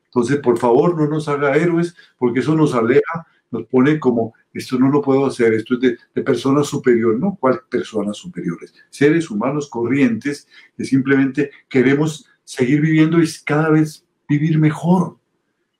[0.06, 4.78] Entonces, por favor, no nos haga héroes porque eso nos aleja nos pone como, esto
[4.78, 7.36] no lo puedo hacer, esto es de, de personas superiores, ¿no?
[7.40, 8.74] ¿Cuál personas superiores?
[8.90, 15.18] Seres humanos corrientes que simplemente queremos seguir viviendo y cada vez vivir mejor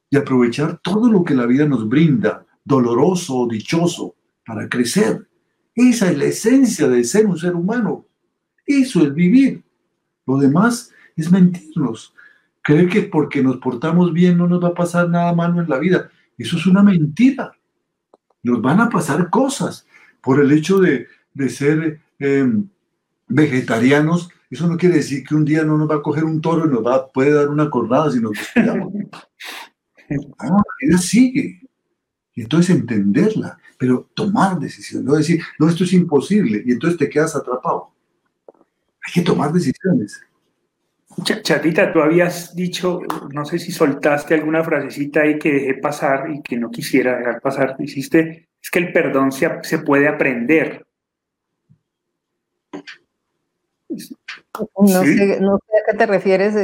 [0.08, 4.14] y aprovechar todo lo que la vida nos brinda, doloroso o dichoso,
[4.46, 5.26] para crecer.
[5.74, 8.06] Esa es la esencia de ser un ser humano.
[8.64, 9.64] Eso es vivir.
[10.26, 12.14] Lo demás es mentirnos.
[12.62, 15.78] Creer que porque nos portamos bien no nos va a pasar nada malo en la
[15.78, 16.10] vida.
[16.38, 17.52] Eso es una mentira
[18.44, 19.86] nos van a pasar cosas
[20.20, 21.08] por el hecho de,
[21.48, 22.68] ser em,
[23.26, 24.30] vegetarianos.
[24.50, 26.70] Eso no quiere decir que un día no nos va a coger un toro y
[26.70, 28.92] nos va, puede dar una cornada si nos descuidamos.
[28.94, 31.60] No, la sigue.
[32.34, 37.08] Y entonces entenderla, pero tomar decisiones, no decir, no, esto es imposible, y entonces te
[37.08, 37.92] quedas atrapado.
[39.06, 40.20] Hay que tomar decisiones.
[41.22, 43.00] Chatita, tú habías dicho,
[43.32, 47.40] no sé si soltaste alguna frasecita ahí que dejé pasar y que no quisiera dejar
[47.40, 47.76] pasar.
[47.78, 50.84] Hiciste, es que el perdón se, se puede aprender.
[53.88, 56.54] No, sé, no, sé, a qué te refieres,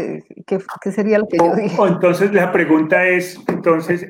[0.46, 1.76] ¿qué, qué sería lo que yo dije?
[1.86, 4.07] entonces la pregunta es, entonces,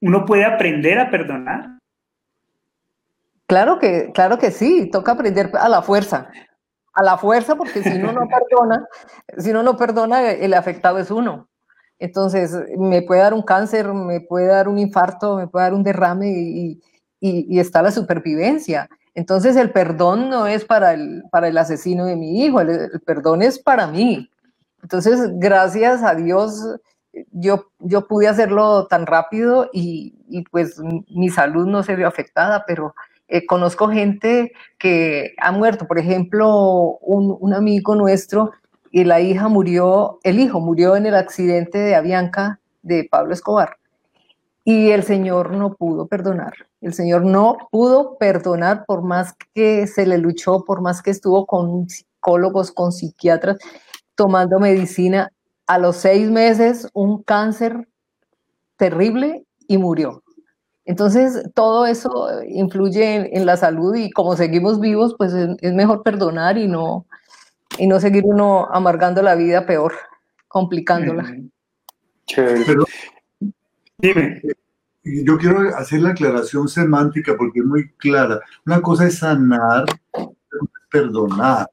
[0.00, 1.78] ¿uno puede aprender a perdonar?
[3.46, 6.30] Claro que, claro que sí, toca aprender a la fuerza
[7.00, 8.86] a la fuerza, porque si uno no perdona,
[9.38, 11.48] si uno no perdona, el afectado es uno.
[11.98, 15.82] Entonces, me puede dar un cáncer, me puede dar un infarto, me puede dar un
[15.82, 16.80] derrame y,
[17.20, 18.88] y, está la supervivencia.
[19.14, 23.42] Entonces el perdón no es para el, para el asesino de mi hijo, el, perdón
[23.42, 24.30] es para mí.
[24.82, 26.76] Entonces, gracias a Dios,
[27.32, 30.78] yo, yo pude hacerlo tan rápido y, y pues
[31.08, 32.94] mi salud no se vio afectada, pero
[33.30, 35.86] eh, conozco gente que ha muerto.
[35.86, 38.50] Por ejemplo, un, un, amigo nuestro
[38.90, 43.76] y la hija murió, el hijo murió en el accidente de Avianca de Pablo Escobar.
[44.64, 46.52] Y el Señor no pudo perdonar.
[46.80, 51.46] El Señor no pudo perdonar por más que se le luchó, por más que estuvo
[51.46, 53.58] con psicólogos, con psiquiatras,
[54.14, 55.30] tomando medicina.
[55.66, 57.86] A los seis meses, un cáncer
[58.76, 60.24] terrible y murió.
[60.84, 66.58] Entonces, todo eso influye en, la salud y como seguimos vivos, pues es, mejor perdonar
[66.58, 67.06] y no,
[67.78, 69.94] y no seguir uno amargando la vida peor,
[70.48, 71.36] complicándola.
[72.34, 72.84] Pero,
[73.98, 74.42] dime.
[75.02, 78.40] Yo quiero hacer la aclaración semántica porque es muy clara.
[78.66, 79.86] Una cosa es sanar,
[80.90, 81.70] perdonar.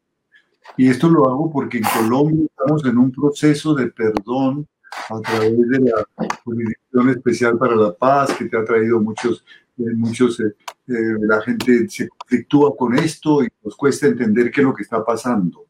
[0.78, 4.68] Y esto lo hago porque en Colombia estamos en un proceso de perdón
[5.10, 6.08] a través de la
[6.44, 9.44] Jurisdicción Especial para la Paz, que te ha traído muchos,
[9.78, 10.54] eh, muchos eh,
[10.88, 14.84] eh, la gente se conflictúa con esto y nos cuesta entender qué es lo que
[14.84, 15.66] está pasando.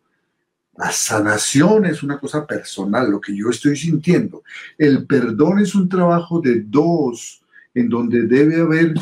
[0.76, 4.43] La sanación es una cosa personal, lo que yo estoy sintiendo.
[4.78, 7.41] El perdón es un trabajo de dos,
[7.74, 8.93] en donde debe haber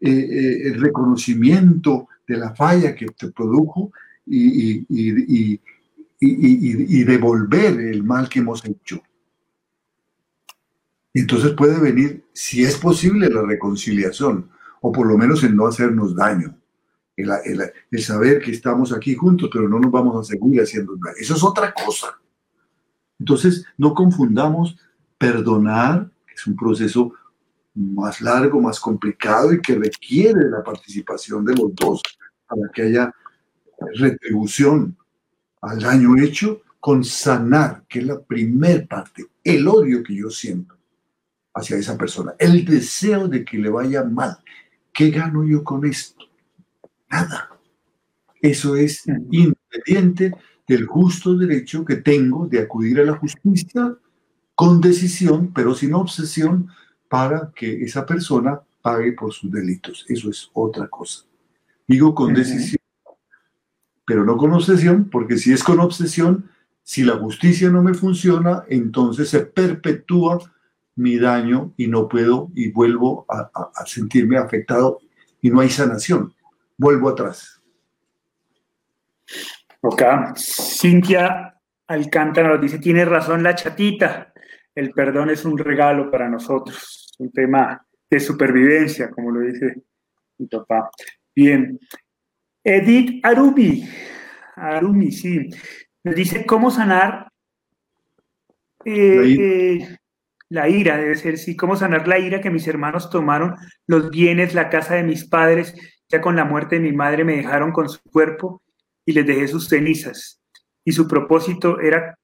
[0.00, 3.92] el reconocimiento de la falla que te produjo
[4.26, 5.60] y, y, y,
[6.20, 9.02] y, devolver el mal que hemos hecho.
[11.12, 14.50] Entonces puede venir, si es posible, la reconciliación,
[14.80, 16.56] o por lo menos el no hacernos daño.
[17.16, 21.16] El, saber que estamos aquí juntos, pero no nos vamos a seguir haciendo daño.
[21.18, 22.18] Eso es otra cosa.
[23.18, 24.78] Entonces, no confundamos
[25.18, 27.12] perdonar, que es un proceso
[27.74, 32.02] más largo, más complicado y que requiere la participación de los dos
[32.46, 33.14] para que haya
[33.94, 34.96] retribución
[35.60, 40.79] al daño hecho, con sanar, que es la primer parte, el odio que yo siento
[41.60, 44.38] hacia esa persona, el deseo de que le vaya mal.
[44.92, 46.24] ¿Qué gano yo con esto?
[47.10, 47.50] Nada.
[48.42, 50.34] Eso es independiente
[50.66, 53.96] del justo derecho que tengo de acudir a la justicia
[54.54, 56.68] con decisión, pero sin obsesión,
[57.08, 60.04] para que esa persona pague por sus delitos.
[60.08, 61.24] Eso es otra cosa.
[61.86, 62.78] Digo con decisión,
[64.06, 66.48] pero no con obsesión, porque si es con obsesión,
[66.82, 70.38] si la justicia no me funciona, entonces se perpetúa
[71.00, 73.50] mi daño y no puedo y vuelvo a,
[73.86, 75.00] sentirme afectado
[75.40, 76.34] y no hay sanación.
[76.76, 77.60] Vuelvo atrás.
[79.80, 80.02] Ok.
[80.36, 81.54] Cintia
[81.86, 84.32] Alcántara nos dice, tiene razón la chatita,
[84.74, 89.82] el perdón es un regalo para nosotros, un tema de supervivencia, como lo dice
[90.38, 90.90] mi papá.
[91.34, 91.78] Bien.
[92.62, 93.88] Edith Arumi,
[94.54, 95.48] Arumi, sí,
[96.04, 97.30] nos dice cómo sanar
[98.84, 99.98] eh,
[100.50, 103.54] la ira debe ser, sí, cómo sanar la ira que mis hermanos tomaron
[103.86, 105.74] los bienes, la casa de mis padres,
[106.08, 108.60] ya con la muerte de mi madre me dejaron con su cuerpo
[109.06, 110.42] y les dejé sus cenizas.
[110.84, 112.18] Y su propósito era,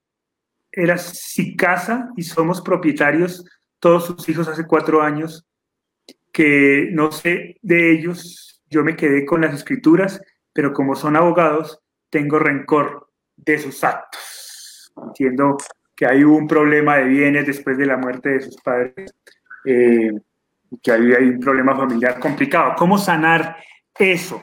[0.72, 3.45] era si casa y somos propietarios,
[3.79, 5.47] todos sus hijos hace cuatro años,
[6.33, 10.20] que no sé de ellos, yo me quedé con las escrituras,
[10.53, 11.79] pero como son abogados,
[12.11, 14.93] tengo rencor de sus actos.
[14.97, 15.59] Entiendo
[15.97, 19.15] que hay un problema de bienes después de la muerte de sus padres,
[19.65, 20.13] eh,
[20.83, 22.75] que hay, un problema familiar complicado.
[22.77, 23.57] ¿Cómo sanar
[23.99, 24.43] eso?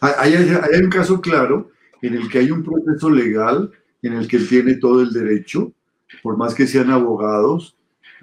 [0.00, 1.70] Hay, hay, un caso claro
[2.02, 3.70] en el que hay un proceso legal
[4.02, 5.72] en el que él tiene todo el derecho,
[6.22, 7.76] por más que sean abogados,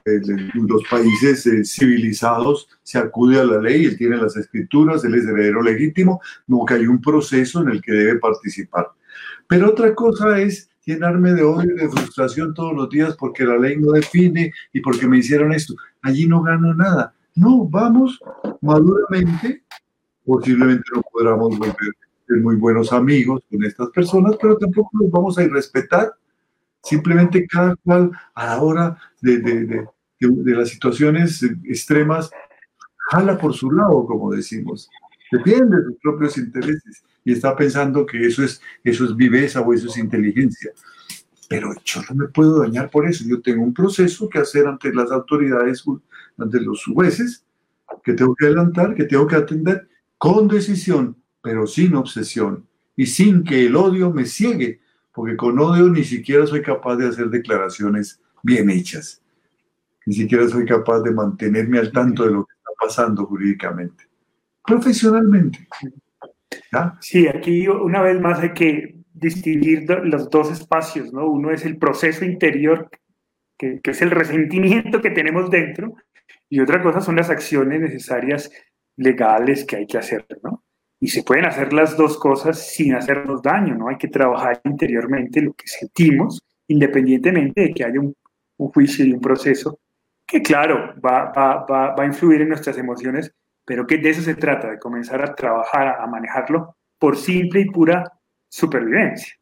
[0.06, 5.16] en los países eh, civilizados se acude a la ley, él tiene las escrituras, él
[5.16, 8.88] es heredero legítimo, no que hay un proceso en el que debe participar.
[9.48, 13.58] Pero otra cosa es llenarme de odio y de frustración todos los días porque la
[13.58, 15.76] ley no define y porque me hicieron esto.
[16.02, 17.14] Allí no gano nada.
[17.36, 18.20] No, vamos
[18.62, 19.64] maduramente.
[20.26, 21.94] Posiblemente no podamos volver
[22.28, 26.14] ser muy buenos amigos con estas personas, pero tampoco los vamos a irrespetar.
[26.84, 29.88] Simplemente cada cual a la hora de, de, de,
[30.20, 32.30] de las situaciones extremas
[33.10, 34.90] jala por su lado, como decimos.
[35.32, 39.74] Defiende de sus propios intereses y está pensando que eso es, eso es viveza o
[39.74, 40.72] eso es inteligencia.
[41.50, 43.26] Pero yo no me puedo dañar por eso.
[43.28, 45.84] Yo tengo un proceso que hacer ante las autoridades,
[46.38, 47.44] ante los jueces,
[48.02, 52.66] que tengo que adelantar, que tengo que atender con decisión, pero sin obsesión
[52.96, 54.80] y sin que el odio me ciegue,
[55.14, 59.22] porque con odio ni siquiera soy capaz de hacer declaraciones bien hechas.
[60.06, 64.06] ni siquiera soy capaz de mantenerme al tanto de lo que está pasando jurídicamente.
[64.66, 65.68] Profesionalmente.
[67.02, 71.28] Sí, aquí una vez más hay que distinguir los dos espacios, ¿no?
[71.28, 72.90] Uno es el proceso interior,
[73.58, 75.96] que, es el resentimiento que tenemos dentro,
[76.50, 78.52] y otra cosa son las acciones necesarias
[78.96, 80.64] legales que hay que hacer, ¿no?
[81.00, 83.90] Y se pueden hacer las dos cosas sin hacernos daño, ¿no?
[83.90, 88.16] Hay que trabajar interiormente lo que sentimos, independientemente de que haya un,
[88.58, 89.80] juicio y un proceso
[90.26, 93.32] que, claro, va, va, va, va, a influir en nuestras emociones,
[93.68, 97.66] pero que de eso se trata, de comenzar a trabajar, a manejarlo por simple y
[97.70, 98.14] pura
[98.48, 99.34] supervivencia.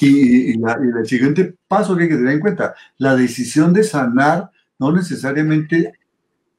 [0.00, 4.50] Y, el siguiente paso que hay que tener en cuenta, la decisión de sanar
[4.80, 5.92] no necesariamente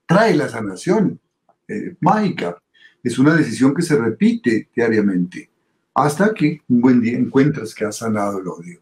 [0.06, 1.20] trae la sanación
[1.68, 2.58] eh, mágica.
[3.04, 5.50] Es una decisión que se repite diariamente
[5.94, 8.82] hasta que un buen día encuentras que has sanado el odio.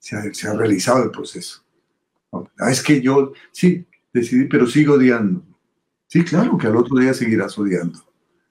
[0.00, 0.16] Se
[0.48, 1.62] ha, realizado el proceso.
[2.32, 5.44] Ah, es que yo, sí, decidí, pero sigo odiando.
[6.08, 8.00] Sí, claro que al otro día seguirás odiando.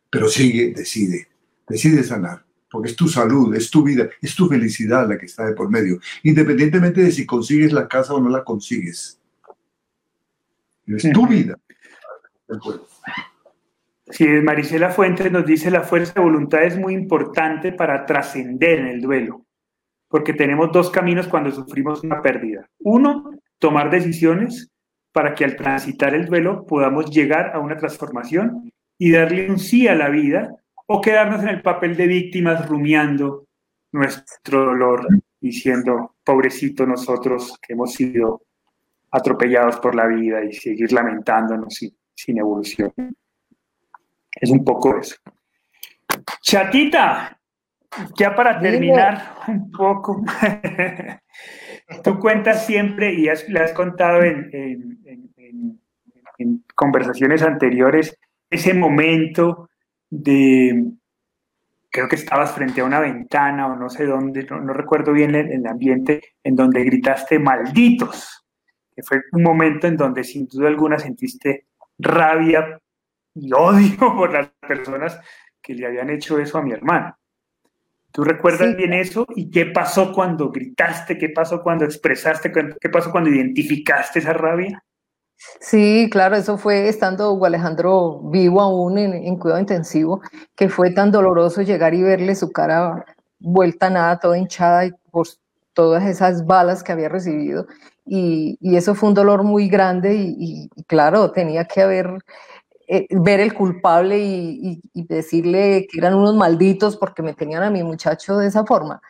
[0.10, 1.28] Pero sigue, decide,
[1.68, 2.46] decide sanar.
[2.70, 5.70] Porque es tu salud, es tu vida, es tu felicidad la que está de por
[5.70, 6.00] medio.
[6.24, 9.20] Independientemente de si consigues la casa o no la consigues.
[10.86, 11.58] Es tu vida.
[14.10, 18.88] Sí, Marisela Fuentes nos dice la fuerza de voluntad es muy importante para trascender en
[18.88, 19.46] el duelo,
[20.08, 22.70] porque tenemos dos caminos cuando sufrimos una pérdida.
[22.80, 24.70] Uno, tomar decisiones
[25.18, 29.88] para que al transitar el duelo podamos llegar a una transformación y darle un sí
[29.88, 30.56] a la vida
[30.86, 33.48] o quedarnos en el papel de víctimas rumiando
[33.94, 35.08] nuestro dolor,
[35.42, 38.44] diciendo, pobrecito nosotros que hemos sido
[39.10, 42.94] atropellados por la vida y seguir lamentándonos sin, sin evolución.
[44.40, 45.16] Es un poco eso.
[46.44, 47.40] Chatita,
[48.16, 50.24] ya para terminar un poco,
[52.04, 54.97] tú cuentas siempre y le has contado en,
[56.76, 58.18] conversaciones anteriores
[58.50, 59.70] ese momento
[60.10, 60.92] de,
[61.90, 65.52] creo que estabas frente a una ventana o no sé dónde, no, recuerdo bien el,
[65.52, 68.46] el, ambiente, en donde gritaste malditos,
[68.96, 71.68] que fue un momento en donde sin duda alguna sentiste
[72.00, 72.80] rabia
[73.34, 75.20] y odio por las personas
[75.62, 77.18] que le habían hecho eso a mi hermano.
[78.12, 79.28] ¿Tú recuerdas bien eso?
[79.36, 81.18] ¿Y qué pasó cuando gritaste?
[81.18, 82.52] ¿Qué pasó cuando expresaste?
[82.52, 84.84] ¿Qué pasó cuando identificaste esa rabia?
[85.60, 90.22] Sí, claro, eso fue estando Hugo Alejandro vivo aún en, cuidado intensivo,
[90.56, 93.06] que fue tan doloroso llegar y verle su cara
[93.40, 95.28] vuelta nada, toda hinchada por
[95.74, 97.68] todas esas balas que había recibido.
[98.06, 102.20] Y, eso fue un dolor muy grande y claro, tenía que haber
[102.90, 107.84] eh, ver el culpable y, decirle que eran unos malditos porque me tenían a mi
[107.84, 109.02] muchacho de esa forma.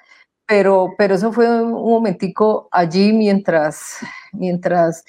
[0.47, 3.97] Pero, pero eso fue un momentico allí mientras,
[4.33, 5.05] mientras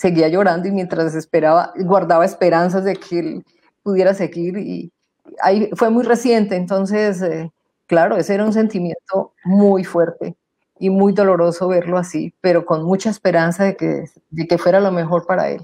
[0.00, 3.44] seguía llorando y mientras esperaba, guardaba esperanzas de que él
[3.82, 4.56] pudiera seguir.
[4.56, 4.90] Y
[5.42, 7.52] ahí fue muy reciente, entonces, eh,
[7.86, 10.36] claro, ese era un sentimiento muy fuerte
[10.78, 14.90] y muy doloroso verlo así, pero con mucha esperanza de que, de que fuera lo
[14.90, 15.60] mejor para él.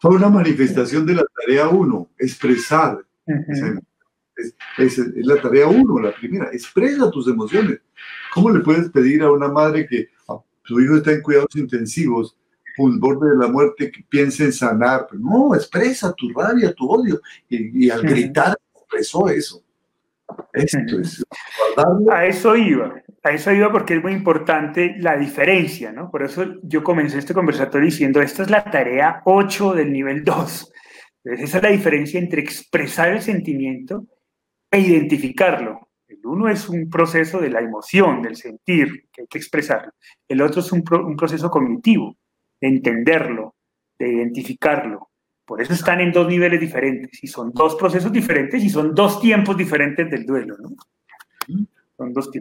[0.00, 2.98] Fue una manifestación de la tarea uno, expresar.
[4.78, 7.78] es, la tarea uno, la primera, expresa tus emociones.
[8.34, 10.08] ¿Cómo le puedes pedir a una madre que
[10.64, 12.36] su hijo está en cuidados intensivos,
[12.78, 15.06] un borde de la muerte, que piense en sanar?
[15.12, 17.20] no, expresa tu rabia, tu odio.
[17.48, 19.62] Y, al gritar, expresó eso.
[20.52, 21.24] Esto es
[22.08, 26.10] A eso iba a eso iba porque es muy importante la diferencia, ¿no?
[26.10, 30.72] Por eso yo comencé este conversatorio diciendo, esta es la tarea 8 del nivel 2.
[31.24, 34.06] Entonces, esa es la diferencia entre expresar el sentimiento
[34.70, 35.88] e identificarlo.
[36.08, 39.92] El uno es un proceso de la emoción, del sentir, que hay que expresarlo.
[40.26, 42.16] El otro es un, un proceso cognitivo,
[42.62, 43.56] de entenderlo,
[43.98, 45.10] de identificarlo.
[45.44, 49.20] Por eso están en dos niveles diferentes y son dos procesos diferentes y son dos
[49.20, 50.70] tiempos diferentes del duelo, ¿no?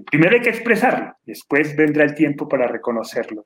[0.10, 3.46] Primero hay que expresarlo, después vendrá el tiempo para reconocerlo.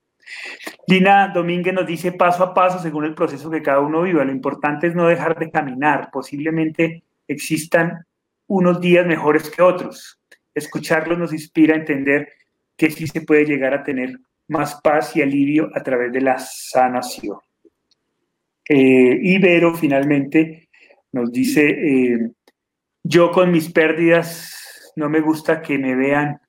[0.87, 4.23] Lina Domínguez nos dice paso a paso según el proceso que cada uno viva.
[4.23, 6.09] Lo importante es no dejar de caminar.
[6.11, 8.05] Posiblemente existan
[8.47, 10.19] unos días mejores que otros.
[10.53, 12.29] Escucharlos nos inspira a entender
[12.77, 16.37] que sí se puede llegar a tener más paz y alivio a través de la
[16.39, 17.37] sanación.
[18.67, 20.69] Eh, Ibero finalmente
[21.11, 22.31] nos dice, eh,
[23.03, 26.39] yo con mis pérdidas no me gusta que me vean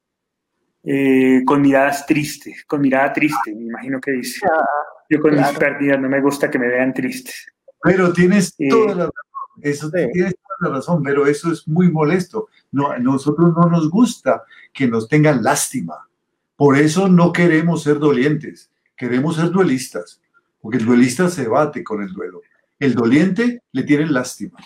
[0.89, 4.47] eh, con miradas tristes, con mirada triste, me imagino que dice.
[4.47, 4.65] Ah,
[5.11, 7.47] Yo con mis pérdidas no me gusta que me vean tristes.
[7.83, 11.91] Pero tienes eh, toda la razón, eso tienes toda la razón, pero eso es muy
[11.91, 12.49] molesto.
[12.71, 16.09] No, a nosotros no nos gusta que nos tengan lástima.
[16.57, 20.23] Por eso no queremos ser dolientes, queremos ser duelistas.
[20.61, 22.41] porque el duelista se bate con el duelo.
[22.81, 24.59] El doliente le tiene lástima.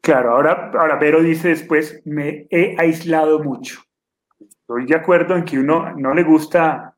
[0.00, 3.82] Claro, ahora, ahora dice después, me he aislado mucho.
[4.40, 6.96] Estoy de acuerdo en que uno no le gusta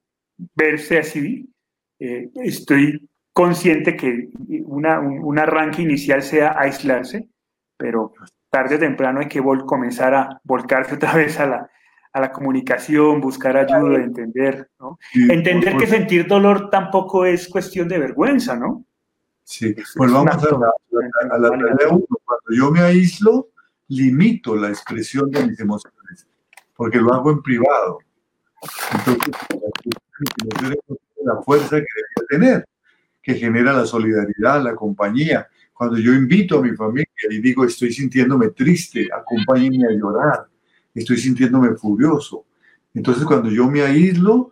[0.55, 1.53] verse así.
[1.99, 4.31] Eh, estoy consciente que
[4.65, 7.29] una, un, arranque inicial sea aislarse,
[7.77, 8.15] pero
[8.49, 11.71] tarde o temprano hay que comenzar a volcarse otra vez a la,
[12.15, 14.99] a la comunicación, buscar ayuda, entender, ¿no?
[15.15, 18.85] entender que sentir dolor tampoco es cuestión de vergüenza, ¿no?
[19.43, 22.07] Sí, pues vamos a la, a la tarea uno.
[22.25, 23.49] Cuando yo me aíslo,
[23.89, 26.29] limito la expresión de mis emociones,
[26.77, 27.99] porque lo hago en privado.
[28.93, 29.35] Entonces,
[31.25, 31.87] la fuerza que
[32.29, 32.69] debería tener,
[33.21, 35.49] que genera la solidaridad, la compañía.
[35.73, 40.47] Cuando yo invito a mi familia y digo, estoy sintiéndome triste, acompáñenme a llorar,
[40.95, 42.45] estoy sintiéndome furioso.
[42.95, 44.51] Entonces, cuando yo me aíslo,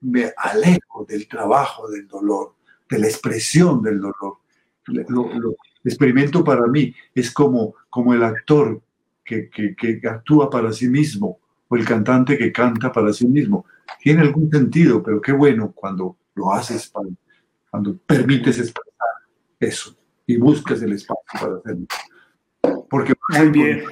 [0.00, 2.54] me alejo del trabajo, del dolor,
[2.88, 4.38] de la expresión del dolor.
[4.86, 8.80] Lo, experimento para mí es como, como el actor
[9.24, 13.66] que, que actúa para sí mismo o el cantante que canta para sí mismo.
[14.00, 16.92] Tiene algún sentido, pero qué bueno cuando lo haces,
[17.70, 19.08] cuando permites expresar
[19.58, 19.96] eso
[20.26, 21.86] y buscas el espacio para hacerlo.
[22.88, 23.84] Porque muy bien.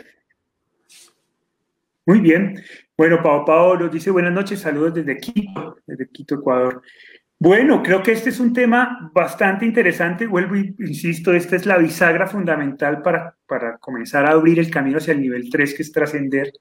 [2.07, 2.63] Muy bien.
[2.97, 6.83] Bueno, Pau nos dice buenas noches, saludos desde Quito, desde Quito, Ecuador.
[7.39, 10.27] Bueno, creo que este es un tema bastante interesante.
[10.27, 15.13] Vuelvo insisto, esta es la bisagra fundamental para, para comenzar a abrir el camino hacia
[15.13, 16.53] el nivel 3, que es trascender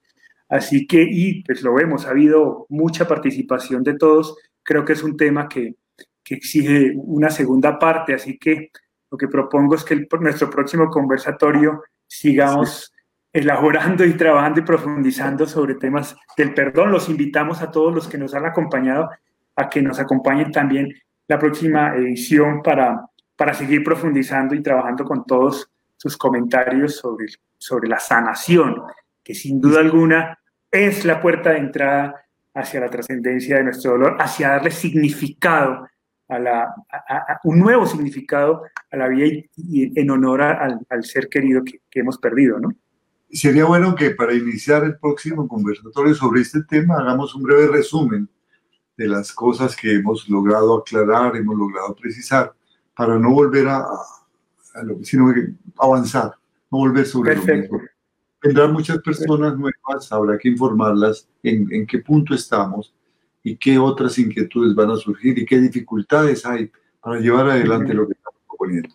[0.48, 4.36] Así que, y pues lo vemos, ha habido mucha participación de todos.
[4.62, 5.74] Creo que es un tema que,
[6.22, 8.70] que exige una segunda parte, así que
[9.10, 12.93] lo que propongo es que el, nuestro próximo conversatorio sigamos
[13.34, 16.90] elaborando y trabajando y profundizando sobre temas del perdón.
[16.90, 19.10] Los invitamos a todos los que nos han acompañado
[19.56, 20.88] a que nos acompañen también
[21.28, 23.06] la próxima edición para,
[23.36, 27.26] para seguir profundizando y trabajando con todos sus comentarios sobre,
[27.58, 28.82] sobre la sanación
[29.22, 30.38] que sin duda alguna
[30.70, 32.14] es la puerta de entrada
[32.54, 35.88] hacia la trascendencia de nuestro dolor, hacia darle significado
[36.28, 36.74] a la,
[37.44, 42.58] un nuevo significado a la vida y, en honor al, ser querido que, hemos perdido,
[42.58, 42.70] ¿no?
[43.34, 48.28] Sería bueno que para iniciar el próximo conversatorio sobre este tema hagamos un breve resumen
[48.96, 52.54] de las cosas que hemos logrado aclarar, hemos logrado precisar,
[52.96, 53.84] para no volver a,
[54.84, 55.34] lo que, sino
[55.78, 56.36] avanzar,
[56.70, 57.80] no volver sobre lo mismo.
[58.40, 62.94] Vendrán muchas personas nuevas, habrá que informarlas en, en qué punto estamos
[63.42, 66.70] y qué otras inquietudes van a surgir y qué dificultades hay
[67.00, 68.94] para llevar adelante lo que estamos proponiendo.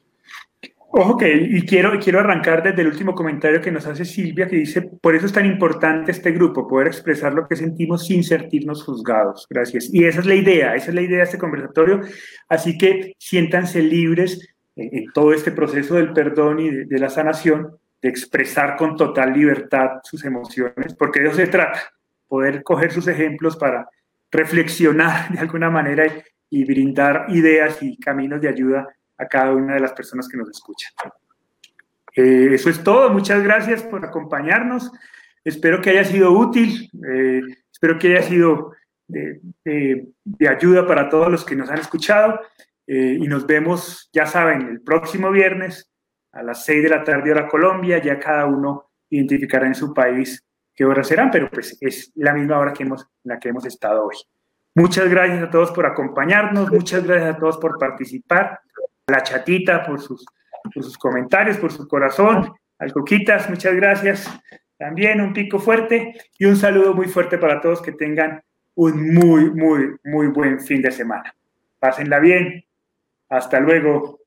[0.92, 4.56] Ojo que, y quiero, quiero arrancar desde el último comentario que nos hace Silvia, que
[4.56, 8.84] dice, por eso es tan importante este grupo, poder expresar lo que sentimos sin sentirnos
[8.84, 9.46] juzgados.
[9.48, 9.94] Gracias.
[9.94, 12.02] Y esa es la idea, esa es la idea de este conversatorio.
[12.48, 18.10] Así que siéntanse libres en, todo este proceso del perdón y de la sanación de
[18.10, 21.82] expresar con total libertad sus emociones, porque de eso se trata,
[22.28, 23.88] poder coger sus ejemplos para
[24.32, 26.06] reflexionar de alguna manera
[26.50, 28.88] y, brindar ideas y caminos de ayuda
[29.20, 30.92] a cada una de las personas que nos escuchan.
[32.16, 34.92] Eh, eso es todo, muchas gracias por acompañarnos,
[35.44, 37.42] espero que haya sido útil, eh,
[37.72, 38.72] espero que haya sido
[39.08, 40.08] de,
[40.48, 42.40] ayuda para todos los que nos han escuchado.
[42.88, 45.92] Eh, y nos vemos, ya saben, el próximo viernes
[46.32, 50.44] a las 6 de la tarde hora Colombia, ya cada uno identificará en su país
[50.74, 53.66] qué horas serán, pero pues es la misma hora que hemos, en la que hemos
[53.66, 54.16] estado hoy.
[54.74, 58.60] Muchas gracias a todos por acompañarnos, muchas gracias a todos por participar,
[59.10, 60.26] la chatita por sus,
[60.74, 64.30] por sus comentarios, por su corazón, al Coquitas, muchas gracias.
[64.78, 68.42] También un pico fuerte y un saludo muy fuerte para todos que tengan
[68.76, 71.36] un muy, muy, muy buen fin de semana.
[71.80, 72.64] Pásenla bien.
[73.28, 74.19] Hasta luego.